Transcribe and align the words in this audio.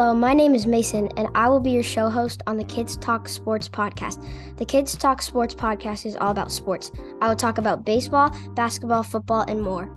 Hello, 0.00 0.14
my 0.14 0.32
name 0.32 0.54
is 0.54 0.66
Mason, 0.66 1.10
and 1.18 1.28
I 1.34 1.50
will 1.50 1.60
be 1.60 1.72
your 1.72 1.82
show 1.82 2.08
host 2.08 2.42
on 2.46 2.56
the 2.56 2.64
Kids 2.64 2.96
Talk 2.96 3.28
Sports 3.28 3.68
podcast. 3.68 4.26
The 4.56 4.64
Kids 4.64 4.96
Talk 4.96 5.20
Sports 5.20 5.54
podcast 5.54 6.06
is 6.06 6.16
all 6.16 6.30
about 6.30 6.50
sports. 6.50 6.90
I 7.20 7.28
will 7.28 7.36
talk 7.36 7.58
about 7.58 7.84
baseball, 7.84 8.34
basketball, 8.54 9.02
football, 9.02 9.42
and 9.42 9.60
more. 9.60 9.94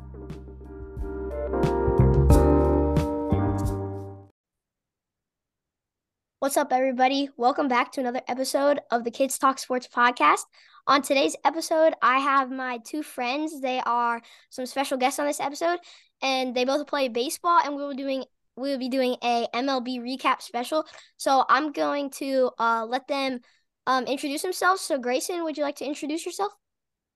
What's 6.39 6.57
up, 6.57 6.73
everybody? 6.73 7.29
Welcome 7.37 7.69
back 7.69 7.93
to 7.93 8.01
another 8.01 8.23
episode 8.27 8.81
of 8.91 9.05
the 9.05 9.11
Kids 9.11 9.37
Talk 9.37 9.57
Sports 9.57 9.87
podcast. 9.87 10.41
On 10.85 11.01
today's 11.01 11.37
episode, 11.45 11.93
I 12.01 12.19
have 12.19 12.51
my 12.51 12.79
two 12.79 13.03
friends. 13.03 13.61
They 13.61 13.79
are 13.85 14.21
some 14.49 14.65
special 14.65 14.97
guests 14.97 15.19
on 15.19 15.27
this 15.27 15.39
episode, 15.39 15.79
and 16.21 16.53
they 16.53 16.65
both 16.65 16.87
play 16.87 17.07
baseball, 17.07 17.61
and 17.63 17.77
we 17.77 17.81
will 17.81 17.91
be 17.91 18.03
doing 18.03 18.25
we 18.55 18.69
will 18.69 18.77
be 18.77 18.89
doing 18.89 19.15
a 19.23 19.47
MLB 19.53 19.99
recap 19.99 20.41
special. 20.41 20.85
So 21.17 21.45
I'm 21.49 21.71
going 21.71 22.09
to 22.11 22.51
uh, 22.59 22.85
let 22.87 23.07
them 23.07 23.39
um, 23.87 24.05
introduce 24.05 24.41
themselves. 24.41 24.81
So 24.81 24.97
Grayson, 24.97 25.43
would 25.43 25.57
you 25.57 25.63
like 25.63 25.77
to 25.77 25.85
introduce 25.85 26.25
yourself? 26.25 26.53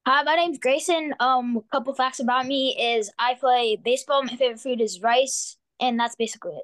Hi, 0.05 0.23
my 0.23 0.35
name's 0.35 0.57
Grayson. 0.57 1.13
Um, 1.19 1.57
a 1.57 1.71
couple 1.71 1.93
facts 1.93 2.19
about 2.19 2.45
me 2.45 2.95
is 2.95 3.11
I 3.19 3.33
play 3.35 3.77
baseball. 3.83 4.23
My 4.23 4.35
favorite 4.35 4.61
food 4.61 4.79
is 4.79 5.01
rice, 5.01 5.57
and 5.81 5.99
that's 5.99 6.15
basically 6.15 6.53
it. 6.53 6.63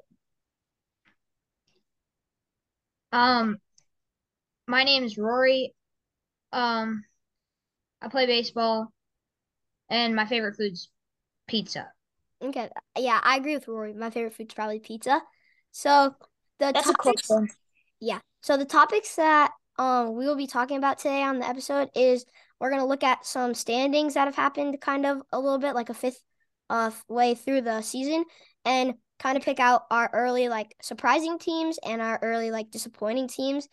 Um, 3.12 3.58
my 4.66 4.82
name 4.82 5.04
is 5.04 5.18
Rory. 5.18 5.74
Um, 6.52 7.04
I 8.00 8.08
play 8.08 8.26
baseball, 8.26 8.92
and 9.90 10.16
my 10.16 10.24
favorite 10.24 10.56
food's 10.56 10.88
pizza. 11.46 11.88
Okay. 12.42 12.68
Yeah, 12.98 13.20
I 13.22 13.36
agree 13.36 13.54
with 13.54 13.68
Rory. 13.68 13.94
My 13.94 14.10
favorite 14.10 14.34
food's 14.34 14.54
probably 14.54 14.78
pizza. 14.80 15.20
So 15.72 16.14
the 16.58 16.72
That's 16.72 16.90
a 16.90 16.94
close 16.94 17.22
topics, 17.22 17.28
one. 17.28 17.48
yeah. 18.00 18.20
So 18.42 18.56
the 18.56 18.64
topics 18.64 19.16
that 19.16 19.52
um 19.78 20.14
we 20.16 20.26
will 20.26 20.36
be 20.36 20.46
talking 20.46 20.76
about 20.78 20.98
today 20.98 21.22
on 21.22 21.38
the 21.40 21.48
episode 21.48 21.90
is 21.96 22.24
we're 22.60 22.70
gonna 22.70 22.86
look 22.86 23.02
at 23.04 23.26
some 23.26 23.54
standings 23.54 24.14
that 24.14 24.26
have 24.26 24.36
happened 24.36 24.80
kind 24.80 25.06
of 25.06 25.22
a 25.32 25.40
little 25.40 25.58
bit 25.58 25.74
like 25.74 25.88
a 25.90 25.94
fifth 25.94 26.22
uh 26.70 26.90
way 27.08 27.34
through 27.34 27.62
the 27.62 27.80
season 27.82 28.24
and 28.64 28.94
kind 29.18 29.36
of 29.36 29.44
pick 29.44 29.60
out 29.60 29.82
our 29.90 30.10
early 30.12 30.48
like 30.48 30.74
surprising 30.82 31.38
teams 31.38 31.78
and 31.84 32.02
our 32.02 32.18
early 32.22 32.50
like 32.50 32.70
disappointing 32.70 33.28
teams. 33.28 33.68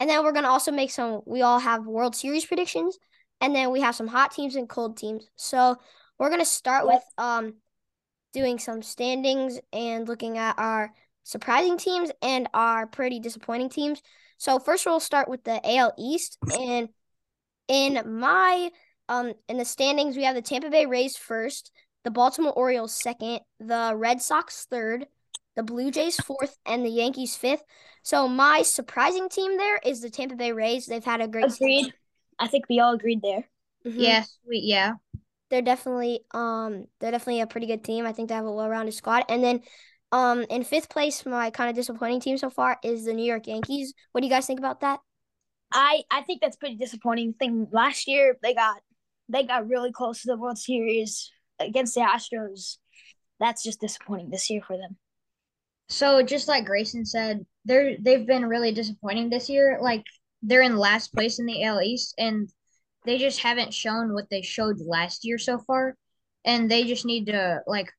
And 0.00 0.10
then 0.10 0.24
we're 0.24 0.32
gonna 0.32 0.48
also 0.48 0.72
make 0.72 0.90
some 0.90 1.22
we 1.26 1.42
all 1.42 1.58
have 1.58 1.86
World 1.86 2.14
Series 2.16 2.44
predictions 2.46 2.98
and 3.40 3.54
then 3.54 3.70
we 3.70 3.80
have 3.80 3.94
some 3.94 4.06
hot 4.08 4.32
teams 4.32 4.56
and 4.56 4.68
cold 4.68 4.96
teams. 4.96 5.28
So 5.36 5.76
we're 6.18 6.30
gonna 6.30 6.44
start 6.44 6.86
Yep. 6.86 6.94
with 6.94 7.04
um 7.18 7.54
doing 8.36 8.58
some 8.58 8.82
standings 8.82 9.58
and 9.72 10.06
looking 10.06 10.36
at 10.36 10.58
our 10.58 10.92
surprising 11.22 11.78
teams 11.78 12.10
and 12.20 12.46
our 12.52 12.86
pretty 12.86 13.18
disappointing 13.18 13.70
teams. 13.70 14.02
So 14.36 14.58
first 14.58 14.84
we'll 14.84 15.00
start 15.00 15.26
with 15.26 15.42
the 15.44 15.58
AL 15.64 15.94
East 15.98 16.36
and 16.60 16.90
in 17.66 18.18
my 18.20 18.70
um 19.08 19.32
in 19.48 19.56
the 19.56 19.64
standings 19.64 20.18
we 20.18 20.24
have 20.24 20.34
the 20.34 20.42
Tampa 20.42 20.68
Bay 20.68 20.84
Rays 20.84 21.16
first, 21.16 21.72
the 22.04 22.10
Baltimore 22.10 22.52
Orioles 22.52 22.92
second, 22.92 23.40
the 23.58 23.94
Red 23.96 24.20
Sox 24.20 24.66
third, 24.66 25.06
the 25.56 25.62
Blue 25.62 25.90
Jays 25.90 26.16
fourth 26.16 26.58
and 26.66 26.84
the 26.84 26.90
Yankees 26.90 27.36
fifth. 27.36 27.64
So 28.02 28.28
my 28.28 28.60
surprising 28.60 29.30
team 29.30 29.56
there 29.56 29.80
is 29.82 30.02
the 30.02 30.10
Tampa 30.10 30.36
Bay 30.36 30.52
Rays. 30.52 30.84
They've 30.84 31.02
had 31.02 31.22
a 31.22 31.26
great 31.26 31.46
Agreed. 31.46 31.90
I 32.38 32.48
think 32.48 32.66
we 32.68 32.80
all 32.80 32.92
agreed 32.92 33.22
there. 33.22 33.48
season. 33.82 33.98
Mhm. 33.98 34.04
Yeah, 34.04 34.24
sweet. 34.44 34.64
Yeah. 34.64 34.92
They're 35.50 35.62
definitely 35.62 36.20
um 36.32 36.86
they're 37.00 37.10
definitely 37.10 37.40
a 37.40 37.46
pretty 37.46 37.66
good 37.66 37.84
team. 37.84 38.06
I 38.06 38.12
think 38.12 38.28
they 38.28 38.34
have 38.34 38.44
a 38.44 38.52
well-rounded 38.52 38.94
squad. 38.94 39.24
And 39.28 39.42
then 39.42 39.60
um 40.12 40.44
in 40.50 40.64
fifth 40.64 40.88
place, 40.88 41.24
my 41.26 41.50
kind 41.50 41.70
of 41.70 41.76
disappointing 41.76 42.20
team 42.20 42.38
so 42.38 42.50
far 42.50 42.78
is 42.82 43.04
the 43.04 43.14
New 43.14 43.24
York 43.24 43.46
Yankees. 43.46 43.94
What 44.12 44.20
do 44.20 44.26
you 44.26 44.32
guys 44.32 44.46
think 44.46 44.58
about 44.58 44.80
that? 44.80 45.00
I 45.72 46.02
I 46.10 46.22
think 46.22 46.40
that's 46.40 46.56
pretty 46.56 46.76
disappointing. 46.76 47.34
Thing 47.34 47.68
last 47.72 48.06
year 48.08 48.36
they 48.42 48.54
got 48.54 48.76
they 49.28 49.44
got 49.44 49.68
really 49.68 49.92
close 49.92 50.22
to 50.22 50.28
the 50.28 50.36
World 50.36 50.58
Series 50.58 51.30
against 51.58 51.94
the 51.94 52.00
Astros. 52.00 52.78
That's 53.40 53.62
just 53.62 53.80
disappointing 53.80 54.30
this 54.30 54.48
year 54.50 54.62
for 54.66 54.76
them. 54.76 54.96
So 55.88 56.22
just 56.22 56.48
like 56.48 56.64
Grayson 56.64 57.04
said, 57.04 57.44
they're 57.64 57.96
they've 57.98 58.26
been 58.26 58.46
really 58.46 58.72
disappointing 58.72 59.30
this 59.30 59.48
year. 59.48 59.78
Like 59.80 60.04
they're 60.42 60.62
in 60.62 60.76
last 60.76 61.12
place 61.12 61.38
in 61.38 61.46
the 61.46 61.64
AL 61.64 61.82
East, 61.82 62.14
and 62.18 62.48
they 63.06 63.18
just 63.18 63.40
haven't 63.40 63.72
shown 63.72 64.12
what 64.12 64.28
they 64.30 64.42
showed 64.42 64.80
last 64.80 65.24
year 65.24 65.38
so 65.38 65.58
far. 65.58 65.96
And 66.44 66.70
they 66.70 66.84
just 66.84 67.06
need 67.06 67.26
to 67.26 67.60
like 67.66 67.92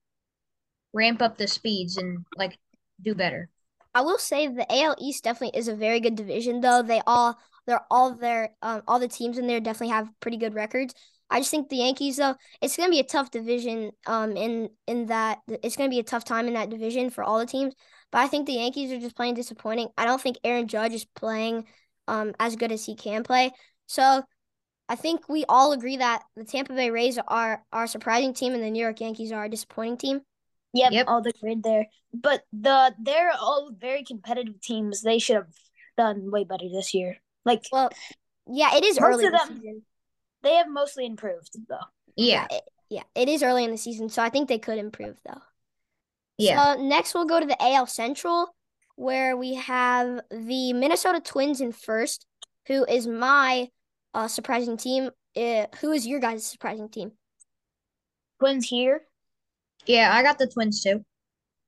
ramp 0.94 1.22
up 1.22 1.38
the 1.38 1.48
speeds 1.48 1.98
and 1.98 2.26
like 2.38 2.58
do 3.02 3.16
better. 3.16 3.50
I 3.94 4.02
will 4.02 4.18
say 4.18 4.48
the 4.48 4.72
AL 4.72 4.96
East 5.00 5.24
definitely 5.24 5.58
is 5.58 5.68
a 5.68 5.76
very 5.76 6.00
good 6.00 6.16
division 6.16 6.62
though. 6.62 6.84
They 6.84 7.02
all 7.08 7.38
they're 7.66 7.86
all 7.90 8.14
their 8.14 8.52
um 8.62 8.84
all 8.88 9.00
the 9.00 9.08
teams 9.08 9.38
in 9.38 9.48
there 9.48 9.60
definitely 9.60 9.94
have 9.94 10.10
pretty 10.20 10.38
good 10.38 10.54
records. 10.54 10.94
I 11.30 11.40
just 11.40 11.52
think 11.52 11.68
the 11.68 11.78
Yankees 11.78 12.18
though, 12.18 12.36
it's 12.62 12.78
gonna 12.78 12.90
be 12.90 13.00
a 13.00 13.04
tough 13.04 13.32
division 13.32 13.92
um 14.06 14.38
in 14.38 14.70
in 14.88 15.08
that 15.08 15.40
it's 15.48 15.76
gonna 15.76 15.90
be 15.90 16.00
a 16.00 16.04
tough 16.04 16.26
time 16.26 16.48
in 16.48 16.54
that 16.54 16.70
division 16.70 17.10
for 17.10 17.24
all 17.24 17.40
the 17.40 17.46
teams. 17.46 17.74
But 18.12 18.20
I 18.20 18.28
think 18.28 18.46
the 18.46 18.54
Yankees 18.54 18.92
are 18.92 19.00
just 19.00 19.16
playing 19.16 19.34
disappointing. 19.34 19.90
I 19.98 20.06
don't 20.06 20.22
think 20.22 20.38
Aaron 20.44 20.68
Judge 20.68 20.94
is 20.94 21.06
playing 21.06 21.66
um 22.08 22.34
as 22.40 22.56
good 22.56 22.72
as 22.72 22.86
he 22.86 22.96
can 22.96 23.24
play. 23.24 23.52
So 23.88 24.24
I 24.90 24.96
think 24.96 25.28
we 25.28 25.44
all 25.50 25.74
agree 25.74 25.98
that 25.98 26.24
the 26.36 26.46
Tampa 26.46 26.74
Bay 26.74 26.90
Rays 26.92 27.20
are 27.28 27.64
our 27.74 27.88
surprising 27.88 28.34
team 28.34 28.54
and 28.54 28.64
the 28.64 28.72
New 28.72 28.82
York 28.82 29.02
Yankees 29.02 29.32
are 29.32 29.46
a 29.46 29.50
disappointing 29.50 29.98
team. 29.98 30.22
Yep, 30.74 30.92
Yep. 30.92 31.06
all 31.08 31.26
agreed 31.28 31.64
there. 31.64 31.88
But 32.14 32.44
the 32.54 32.94
they're 33.00 33.32
all 33.40 33.72
very 33.78 34.04
competitive 34.04 34.62
teams. 34.62 35.02
They 35.02 35.20
should 35.20 35.36
have 35.38 35.54
done 35.98 36.32
way 36.32 36.44
better 36.46 36.70
this 36.72 36.94
year. 36.94 37.18
Like 37.46 37.64
Well, 37.72 37.90
yeah, 38.50 38.76
it 38.76 38.84
is 38.84 39.00
Most 39.00 39.08
early 39.10 39.26
of 39.26 39.28
in 39.28 39.32
the 39.34 39.38
them- 39.38 39.58
season. 39.62 39.86
they 40.44 40.56
have 40.56 40.70
mostly 40.70 41.06
improved 41.06 41.56
though. 41.68 41.80
Yeah. 42.16 42.48
it, 42.50 42.64
yeah, 42.90 43.04
it 43.16 43.28
is 43.28 43.44
early 43.44 43.64
in 43.66 43.72
the 43.72 43.78
season, 43.78 44.08
so 44.10 44.22
I 44.22 44.30
think 44.30 44.48
they 44.48 44.60
could 44.60 44.78
improve 44.78 45.18
though. 45.26 45.42
Yeah. 46.38 46.76
So 46.76 46.82
next 46.82 47.14
we'll 47.14 47.26
go 47.26 47.40
to 47.40 47.46
the 47.46 47.58
AL 47.62 47.88
Central, 47.88 48.56
where 48.96 49.36
we 49.36 49.56
have 49.56 50.22
the 50.32 50.72
Minnesota 50.74 51.20
Twins 51.20 51.60
in 51.62 51.72
first, 51.72 52.26
who 52.68 52.86
is 52.86 53.08
my 53.08 53.70
uh, 54.18 54.28
surprising 54.28 54.78
team. 54.78 55.12
Uh, 55.36 55.68
who 55.80 55.92
is 55.92 56.06
your 56.08 56.20
guys' 56.20 56.46
surprising 56.46 56.90
team? 56.90 57.12
Twins 58.40 58.68
here. 58.68 59.02
Yeah, 59.86 60.10
I 60.14 60.24
got 60.24 60.38
the 60.40 60.48
Twins 60.48 60.84
too. 60.84 61.06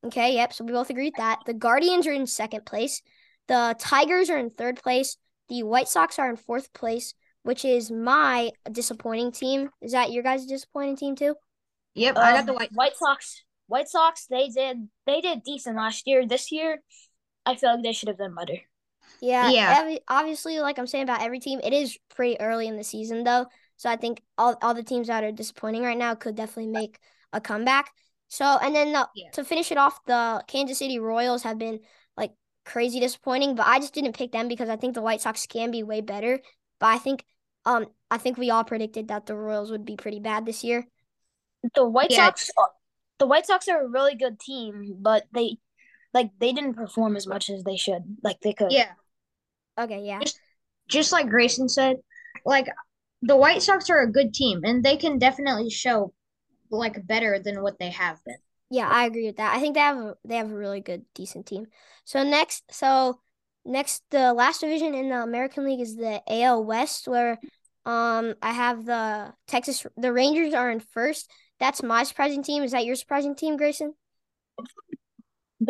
Okay, 0.05 0.33
yep. 0.35 0.53
So 0.53 0.63
we 0.63 0.71
both 0.71 0.89
agree 0.89 1.05
with 1.05 1.17
that. 1.17 1.39
The 1.45 1.53
Guardians 1.53 2.07
are 2.07 2.11
in 2.13 2.25
second 2.25 2.65
place. 2.65 3.01
The 3.47 3.75
Tigers 3.79 4.29
are 4.29 4.37
in 4.37 4.49
third 4.49 4.81
place. 4.81 5.17
The 5.49 5.63
White 5.63 5.87
Sox 5.87 6.19
are 6.19 6.29
in 6.29 6.35
fourth 6.35 6.73
place, 6.73 7.13
which 7.43 7.65
is 7.65 7.91
my 7.91 8.51
disappointing 8.71 9.31
team. 9.31 9.69
Is 9.81 9.91
that 9.91 10.11
your 10.11 10.23
guys' 10.23 10.45
disappointing 10.45 10.97
team 10.97 11.16
too? 11.16 11.35
Yep, 11.95 12.17
I 12.17 12.31
got 12.31 12.39
Um, 12.41 12.45
the 12.45 12.53
White. 12.53 12.71
White 12.73 12.97
Sox. 12.97 13.43
White 13.67 13.89
Sox. 13.89 14.25
They 14.27 14.49
did 14.49 14.89
they 15.05 15.21
did 15.21 15.43
decent 15.43 15.75
last 15.77 16.07
year. 16.07 16.25
This 16.25 16.51
year, 16.51 16.81
I 17.45 17.55
feel 17.55 17.75
like 17.75 17.83
they 17.83 17.93
should 17.93 18.09
have 18.09 18.17
done 18.17 18.35
better. 18.35 18.59
Yeah, 19.22 19.50
Yeah. 19.50 19.75
every- 19.80 20.00
obviously, 20.08 20.59
like 20.59 20.80
I'm 20.80 20.88
saying 20.88 21.03
about 21.03 21.22
every 21.22 21.40
team, 21.40 21.59
it 21.64 21.74
is 21.74 21.97
pretty 22.09 22.40
early 22.40 22.68
in 22.68 22.78
the 22.78 22.84
season 22.84 23.24
though. 23.24 23.47
So 23.78 23.90
I 23.90 23.96
think 23.96 24.22
all, 24.38 24.58
all 24.62 24.74
the 24.74 24.84
teams 24.84 25.08
that 25.08 25.24
are 25.24 25.31
disappointing 25.31 25.84
right 25.84 25.97
now 25.97 26.16
could 26.16 26.36
definitely 26.36 26.72
make 26.72 27.00
a 27.34 27.40
comeback. 27.42 27.92
So 28.28 28.46
and 28.46 28.75
then 28.75 28.94
the, 28.94 29.09
Yeah. 29.16 29.31
to 29.31 29.44
finish 29.44 29.72
it 29.72 29.78
off, 29.78 30.03
the 30.06 30.44
Kansas 30.47 30.78
City 30.78 31.00
Royals 31.00 31.44
have 31.44 31.58
been 31.58 31.80
like 32.18 32.31
crazy 32.66 33.00
disappointing, 33.00 33.56
but 33.56 33.66
I 33.68 33.80
just 33.80 33.94
didn't 33.94 34.16
pick 34.18 34.31
them 34.31 34.47
because 34.47 34.70
I 34.70 34.75
think 34.75 34.94
the 34.94 35.02
White 35.02 35.22
Sox 35.22 35.46
can 35.47 35.72
be 35.72 35.84
way 35.84 36.02
better. 36.02 36.40
But 36.80 36.88
I 36.88 36.97
think 36.97 37.26
um 37.66 37.88
I 38.12 38.18
think 38.18 38.38
we 38.38 38.50
all 38.52 38.64
predicted 38.64 39.08
that 39.09 39.26
the 39.26 39.35
Royals 39.35 39.72
would 39.72 39.85
be 39.85 39.96
pretty 39.97 40.20
bad 40.20 40.46
this 40.46 40.64
year. 40.64 40.88
The 41.76 41.88
White 41.88 42.12
Yeah. 42.12 42.26
Sox. 42.28 42.50
The 43.17 43.28
White 43.28 43.46
Sox 43.47 43.67
are 43.67 43.82
a 43.84 43.88
really 43.88 44.16
good 44.16 44.40
team, 44.40 44.96
but 45.00 45.26
they 45.34 45.58
like 46.14 46.32
they 46.40 46.53
didn't 46.53 46.76
perform 46.76 47.16
as 47.16 47.28
much 47.28 47.50
as 47.50 47.64
they 47.64 47.78
should. 47.78 48.03
Like 48.23 48.40
they 48.41 48.53
could. 48.53 48.72
Yeah. 48.72 48.91
Okay, 49.78 50.03
yeah. 50.03 50.20
just 50.90 51.11
like 51.11 51.29
Grayson 51.29 51.70
said, 51.70 51.97
like 52.46 52.67
the 53.22 53.38
White 53.38 53.61
Sox 53.61 53.90
are 53.90 54.02
a 54.02 54.11
good 54.11 54.34
team 54.34 54.61
and 54.64 54.84
they 54.84 54.97
can 54.97 55.17
definitely 55.20 55.70
show 55.70 56.14
like 56.70 57.06
better 57.08 57.40
than 57.40 57.61
what 57.61 57.79
they 57.79 57.90
have 57.90 58.23
been. 58.26 58.38
Yeah, 58.70 58.88
I 58.88 59.06
agree 59.06 59.26
with 59.26 59.38
that. 59.38 59.56
I 59.56 59.59
think 59.59 59.73
they 59.73 59.82
have 59.82 59.97
a, 59.97 60.16
they 60.26 60.35
have 60.35 60.52
a 60.52 60.56
really 60.56 60.79
good, 60.82 61.03
decent 61.16 61.47
team. 61.47 61.67
So 62.06 62.23
next, 62.23 62.64
so 62.72 63.20
next, 63.66 64.03
the 64.12 64.34
last 64.34 64.62
division 64.62 64.94
in 64.94 65.09
the 65.09 65.22
American 65.22 65.66
League 65.66 65.82
is 65.82 65.96
the 65.96 66.22
AL 66.28 66.64
West, 66.64 67.08
where 67.08 67.40
um 67.85 68.35
I 68.41 68.52
have 68.52 68.85
the 68.85 69.34
Texas 69.47 69.85
the 69.97 70.14
Rangers 70.14 70.53
are 70.53 70.70
in 70.70 70.79
first. 70.79 71.29
That's 71.59 71.82
my 71.82 72.03
surprising 72.03 72.44
team. 72.44 72.64
Is 72.64 72.72
that 72.72 72.85
your 72.85 72.96
surprising 72.96 73.35
team, 73.35 73.58
Grayson? 73.58 73.94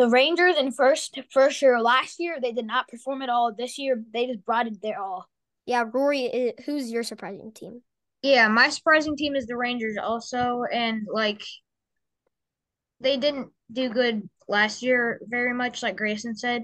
The 0.00 0.08
Rangers 0.08 0.56
in 0.56 0.72
first 0.72 1.18
for 1.30 1.50
sure. 1.50 1.78
Last 1.78 2.18
year 2.18 2.38
they 2.40 2.52
did 2.52 2.64
not 2.64 2.88
perform 2.88 3.20
at 3.20 3.28
all. 3.28 3.52
This 3.52 3.76
year 3.76 4.02
they 4.14 4.24
just 4.28 4.46
brought 4.46 4.66
it 4.66 4.80
their 4.80 4.98
all. 4.98 5.28
Yeah, 5.66 5.84
Rory, 5.92 6.54
who's 6.64 6.90
your 6.90 7.02
surprising 7.02 7.52
team? 7.52 7.82
Yeah, 8.22 8.48
my 8.48 8.70
surprising 8.70 9.14
team 9.14 9.36
is 9.36 9.44
the 9.44 9.58
Rangers 9.58 9.98
also 10.02 10.64
and 10.72 11.06
like 11.12 11.42
they 12.98 13.18
didn't 13.18 13.50
do 13.70 13.90
good 13.90 14.26
last 14.48 14.82
year 14.82 15.20
very 15.26 15.52
much, 15.52 15.82
like 15.82 15.98
Grayson 15.98 16.34
said. 16.34 16.62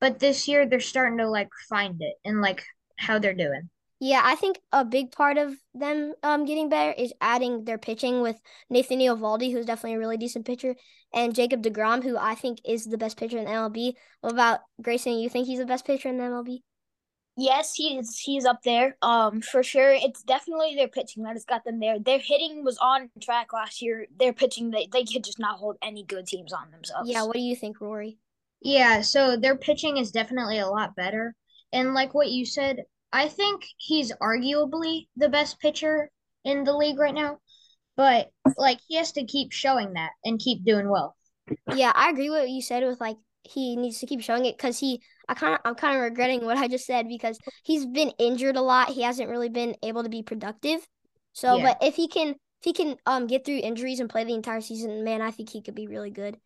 But 0.00 0.18
this 0.18 0.48
year 0.48 0.66
they're 0.66 0.80
starting 0.80 1.18
to 1.18 1.28
like 1.28 1.50
find 1.68 2.00
it 2.00 2.14
and 2.24 2.40
like 2.40 2.64
how 2.96 3.18
they're 3.18 3.34
doing. 3.34 3.68
Yeah, 4.04 4.20
I 4.24 4.34
think 4.34 4.58
a 4.72 4.84
big 4.84 5.12
part 5.12 5.38
of 5.38 5.54
them 5.74 6.14
um 6.24 6.44
getting 6.44 6.68
better 6.68 6.90
is 6.90 7.12
adding 7.20 7.64
their 7.64 7.78
pitching 7.78 8.20
with 8.20 8.34
Nathan 8.68 8.98
Eovaldi, 8.98 9.52
who's 9.52 9.64
definitely 9.64 9.94
a 9.94 10.00
really 10.00 10.16
decent 10.16 10.44
pitcher, 10.44 10.74
and 11.14 11.36
Jacob 11.36 11.62
DeGrom, 11.62 12.02
who 12.02 12.16
I 12.18 12.34
think 12.34 12.58
is 12.64 12.86
the 12.86 12.98
best 12.98 13.16
pitcher 13.16 13.38
in 13.38 13.44
the 13.44 13.50
MLB. 13.52 13.92
What 14.20 14.32
about 14.32 14.58
Grayson? 14.82 15.20
You 15.20 15.28
think 15.28 15.46
he's 15.46 15.60
the 15.60 15.66
best 15.66 15.86
pitcher 15.86 16.08
in 16.08 16.18
the 16.18 16.24
MLB? 16.24 16.62
Yes, 17.36 17.74
he's 17.74 18.18
he's 18.18 18.44
up 18.44 18.64
there. 18.64 18.96
Um, 19.02 19.40
for 19.40 19.62
sure. 19.62 19.92
It's 19.92 20.24
definitely 20.24 20.74
their 20.74 20.88
pitching 20.88 21.22
that 21.22 21.34
has 21.34 21.44
got 21.44 21.64
them 21.64 21.78
there. 21.78 22.00
Their 22.00 22.18
hitting 22.18 22.64
was 22.64 22.78
on 22.78 23.08
track 23.22 23.52
last 23.52 23.80
year. 23.82 24.08
Their 24.18 24.32
pitching, 24.32 24.72
they, 24.72 24.88
they 24.92 25.04
could 25.04 25.22
just 25.22 25.38
not 25.38 25.60
hold 25.60 25.76
any 25.80 26.04
good 26.04 26.26
teams 26.26 26.52
on 26.52 26.72
themselves. 26.72 27.08
Yeah, 27.08 27.22
what 27.22 27.34
do 27.34 27.40
you 27.40 27.54
think, 27.54 27.80
Rory? 27.80 28.18
Yeah, 28.60 29.02
so 29.02 29.36
their 29.36 29.56
pitching 29.56 29.98
is 29.98 30.10
definitely 30.10 30.58
a 30.58 30.66
lot 30.66 30.96
better. 30.96 31.36
And 31.72 31.94
like 31.94 32.14
what 32.14 32.30
you 32.30 32.44
said, 32.44 32.82
I 33.12 33.28
think 33.28 33.64
he's 33.76 34.12
arguably 34.12 35.06
the 35.16 35.28
best 35.28 35.60
pitcher 35.60 36.10
in 36.44 36.64
the 36.64 36.76
league 36.76 36.98
right 36.98 37.14
now. 37.14 37.38
But 37.96 38.30
like 38.56 38.78
he 38.88 38.96
has 38.96 39.12
to 39.12 39.24
keep 39.24 39.52
showing 39.52 39.92
that 39.94 40.10
and 40.24 40.38
keep 40.40 40.64
doing 40.64 40.88
well. 40.88 41.14
Yeah, 41.74 41.92
I 41.94 42.08
agree 42.10 42.30
with 42.30 42.40
what 42.40 42.50
you 42.50 42.62
said 42.62 42.84
with 42.84 43.00
like 43.00 43.18
he 43.44 43.76
needs 43.76 43.98
to 43.98 44.06
keep 44.06 44.22
showing 44.22 44.46
it 44.46 44.56
because 44.56 44.78
he 44.78 45.02
I 45.28 45.34
kind 45.34 45.54
of 45.54 45.60
I'm 45.64 45.74
kind 45.74 45.96
of 45.96 46.02
regretting 46.02 46.44
what 46.44 46.56
I 46.56 46.68
just 46.68 46.86
said 46.86 47.06
because 47.08 47.38
he's 47.64 47.84
been 47.84 48.12
injured 48.18 48.56
a 48.56 48.62
lot. 48.62 48.88
He 48.88 49.02
hasn't 49.02 49.28
really 49.28 49.50
been 49.50 49.76
able 49.82 50.02
to 50.04 50.08
be 50.08 50.22
productive. 50.22 50.86
So, 51.34 51.56
Yeah. 51.56 51.74
but 51.80 51.86
if 51.86 51.96
he 51.96 52.08
can 52.08 52.30
if 52.30 52.64
he 52.64 52.72
can 52.72 52.96
um 53.04 53.26
get 53.26 53.44
through 53.44 53.58
injuries 53.58 54.00
and 54.00 54.08
play 54.08 54.24
the 54.24 54.34
entire 54.34 54.60
season, 54.62 55.04
man, 55.04 55.20
I 55.20 55.30
think 55.30 55.50
he 55.50 55.60
could 55.60 55.74
be 55.74 55.86
really 55.86 56.10
good. 56.10 56.38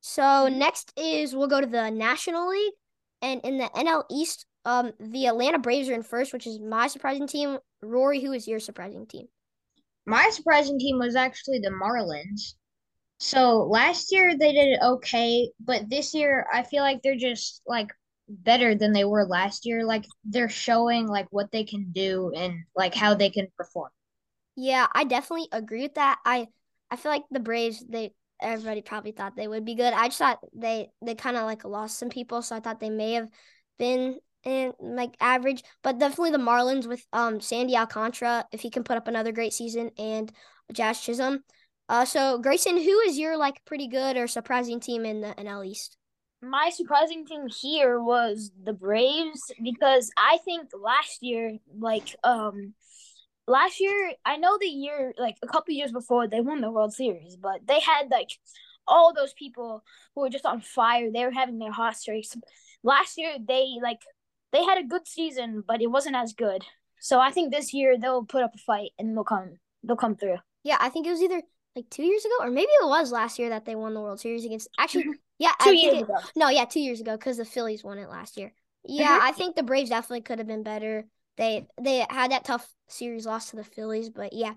So 0.00 0.48
next 0.48 0.92
is 0.96 1.34
we'll 1.34 1.48
go 1.48 1.60
to 1.60 1.66
the 1.66 1.90
National 1.90 2.48
League, 2.50 2.74
and 3.22 3.40
in 3.42 3.58
the 3.58 3.68
NL 3.74 4.04
East, 4.10 4.46
um, 4.64 4.92
the 5.00 5.26
Atlanta 5.26 5.58
Braves 5.58 5.88
are 5.88 5.94
in 5.94 6.02
first, 6.02 6.32
which 6.32 6.46
is 6.46 6.60
my 6.60 6.88
surprising 6.88 7.26
team. 7.26 7.58
Rory, 7.82 8.20
who 8.20 8.32
is 8.32 8.46
your 8.48 8.60
surprising 8.60 9.06
team? 9.06 9.26
My 10.06 10.30
surprising 10.30 10.78
team 10.78 10.98
was 10.98 11.16
actually 11.16 11.58
the 11.58 11.70
Marlins. 11.70 12.54
So 13.18 13.64
last 13.64 14.12
year 14.12 14.36
they 14.38 14.52
did 14.52 14.80
okay, 14.80 15.50
but 15.60 15.90
this 15.90 16.14
year 16.14 16.46
I 16.52 16.62
feel 16.62 16.82
like 16.82 17.02
they're 17.02 17.16
just 17.16 17.62
like 17.66 17.88
better 18.28 18.74
than 18.74 18.92
they 18.92 19.04
were 19.04 19.24
last 19.24 19.66
year. 19.66 19.84
Like 19.84 20.04
they're 20.24 20.48
showing 20.48 21.06
like 21.06 21.26
what 21.30 21.50
they 21.50 21.64
can 21.64 21.90
do 21.90 22.32
and 22.36 22.64
like 22.76 22.94
how 22.94 23.14
they 23.14 23.30
can 23.30 23.48
perform. 23.56 23.90
Yeah, 24.56 24.86
I 24.92 25.04
definitely 25.04 25.48
agree 25.52 25.82
with 25.82 25.94
that. 25.94 26.18
I 26.24 26.48
I 26.90 26.96
feel 26.96 27.12
like 27.12 27.24
the 27.30 27.40
Braves, 27.40 27.84
they 27.88 28.12
everybody 28.40 28.82
probably 28.82 29.12
thought 29.12 29.36
they 29.36 29.48
would 29.48 29.64
be 29.64 29.74
good. 29.74 29.92
I 29.92 30.06
just 30.06 30.18
thought 30.18 30.38
they 30.54 30.90
they 31.04 31.14
kind 31.14 31.36
of 31.36 31.44
like 31.44 31.64
lost 31.64 31.98
some 31.98 32.08
people, 32.08 32.42
so 32.42 32.54
I 32.56 32.60
thought 32.60 32.80
they 32.80 32.90
may 32.90 33.14
have 33.14 33.28
been 33.78 34.18
in 34.44 34.72
like 34.80 35.16
average, 35.20 35.62
but 35.82 35.98
definitely 35.98 36.30
the 36.30 36.38
Marlins 36.38 36.86
with 36.86 37.04
um 37.12 37.40
Sandy 37.40 37.76
Alcantara 37.76 38.46
if 38.52 38.60
he 38.60 38.70
can 38.70 38.84
put 38.84 38.96
up 38.96 39.08
another 39.08 39.32
great 39.32 39.52
season 39.52 39.90
and 39.98 40.32
Jazz 40.72 41.00
Chisholm. 41.00 41.44
Uh, 41.88 42.04
so 42.04 42.38
Grayson, 42.38 42.76
who 42.76 43.00
is 43.00 43.18
your 43.18 43.36
like 43.36 43.64
pretty 43.64 43.88
good 43.88 44.16
or 44.16 44.26
surprising 44.26 44.80
team 44.80 45.04
in 45.06 45.20
the 45.20 45.34
NL 45.38 45.66
East? 45.66 45.96
My 46.42 46.70
surprising 46.70 47.26
team 47.26 47.48
here 47.48 48.00
was 48.00 48.52
the 48.62 48.72
Braves 48.72 49.50
because 49.62 50.10
I 50.16 50.38
think 50.44 50.70
last 50.78 51.22
year, 51.22 51.58
like 51.76 52.14
um, 52.22 52.74
last 53.46 53.80
year 53.80 54.12
I 54.24 54.36
know 54.36 54.56
the 54.60 54.66
year 54.66 55.14
like 55.18 55.36
a 55.42 55.48
couple 55.48 55.74
years 55.74 55.90
before 55.90 56.28
they 56.28 56.40
won 56.40 56.60
the 56.60 56.70
World 56.70 56.92
Series, 56.92 57.36
but 57.36 57.66
they 57.66 57.80
had 57.80 58.10
like 58.10 58.28
all 58.86 59.12
those 59.12 59.32
people 59.32 59.82
who 60.14 60.20
were 60.20 60.30
just 60.30 60.46
on 60.46 60.60
fire. 60.60 61.10
They 61.10 61.24
were 61.24 61.32
having 61.32 61.58
their 61.58 61.72
hot 61.72 61.96
streaks. 61.96 62.36
Last 62.84 63.18
year 63.18 63.36
they 63.46 63.76
like 63.82 64.00
they 64.52 64.64
had 64.64 64.78
a 64.78 64.86
good 64.86 65.06
season, 65.06 65.62
but 65.66 65.80
it 65.82 65.88
wasn't 65.88 66.16
as 66.16 66.32
good. 66.32 66.64
So 67.00 67.20
I 67.20 67.30
think 67.30 67.52
this 67.52 67.72
year 67.74 67.96
they'll 67.98 68.24
put 68.24 68.42
up 68.42 68.54
a 68.54 68.58
fight 68.58 68.90
and 68.98 69.16
they'll 69.16 69.24
come 69.24 69.58
they'll 69.84 69.96
come 69.96 70.16
through. 70.16 70.38
Yeah, 70.64 70.76
I 70.80 70.88
think 70.88 71.06
it 71.06 71.10
was 71.10 71.22
either 71.22 71.40
like 71.76 71.88
two 71.90 72.02
years 72.02 72.24
ago 72.24 72.34
or 72.40 72.50
maybe 72.50 72.70
it 72.82 72.88
was 72.88 73.12
last 73.12 73.38
year 73.38 73.50
that 73.50 73.64
they 73.64 73.76
won 73.76 73.94
the 73.94 74.00
World 74.00 74.20
Series 74.20 74.44
against. 74.44 74.68
Actually, 74.78 75.06
yeah, 75.38 75.52
Two 75.62 75.76
years 75.76 75.98
it- 75.98 76.02
ago. 76.02 76.16
No, 76.34 76.48
yeah, 76.48 76.64
two 76.64 76.80
years 76.80 77.00
ago 77.00 77.16
because 77.16 77.36
the 77.36 77.44
Phillies 77.44 77.84
won 77.84 77.98
it 77.98 78.08
last 78.10 78.36
year. 78.36 78.52
Yeah, 78.84 79.18
Mhm. 79.18 79.22
I 79.22 79.32
think 79.32 79.54
the 79.56 79.62
Braves 79.62 79.90
definitely 79.90 80.22
could 80.22 80.38
have 80.38 80.48
been 80.48 80.62
better. 80.62 81.04
They 81.36 81.68
they 81.80 82.04
had 82.10 82.32
that 82.32 82.44
tough 82.44 82.68
series 82.88 83.26
loss 83.26 83.50
to 83.50 83.56
the 83.56 83.64
Phillies, 83.64 84.10
but 84.10 84.32
yeah. 84.32 84.54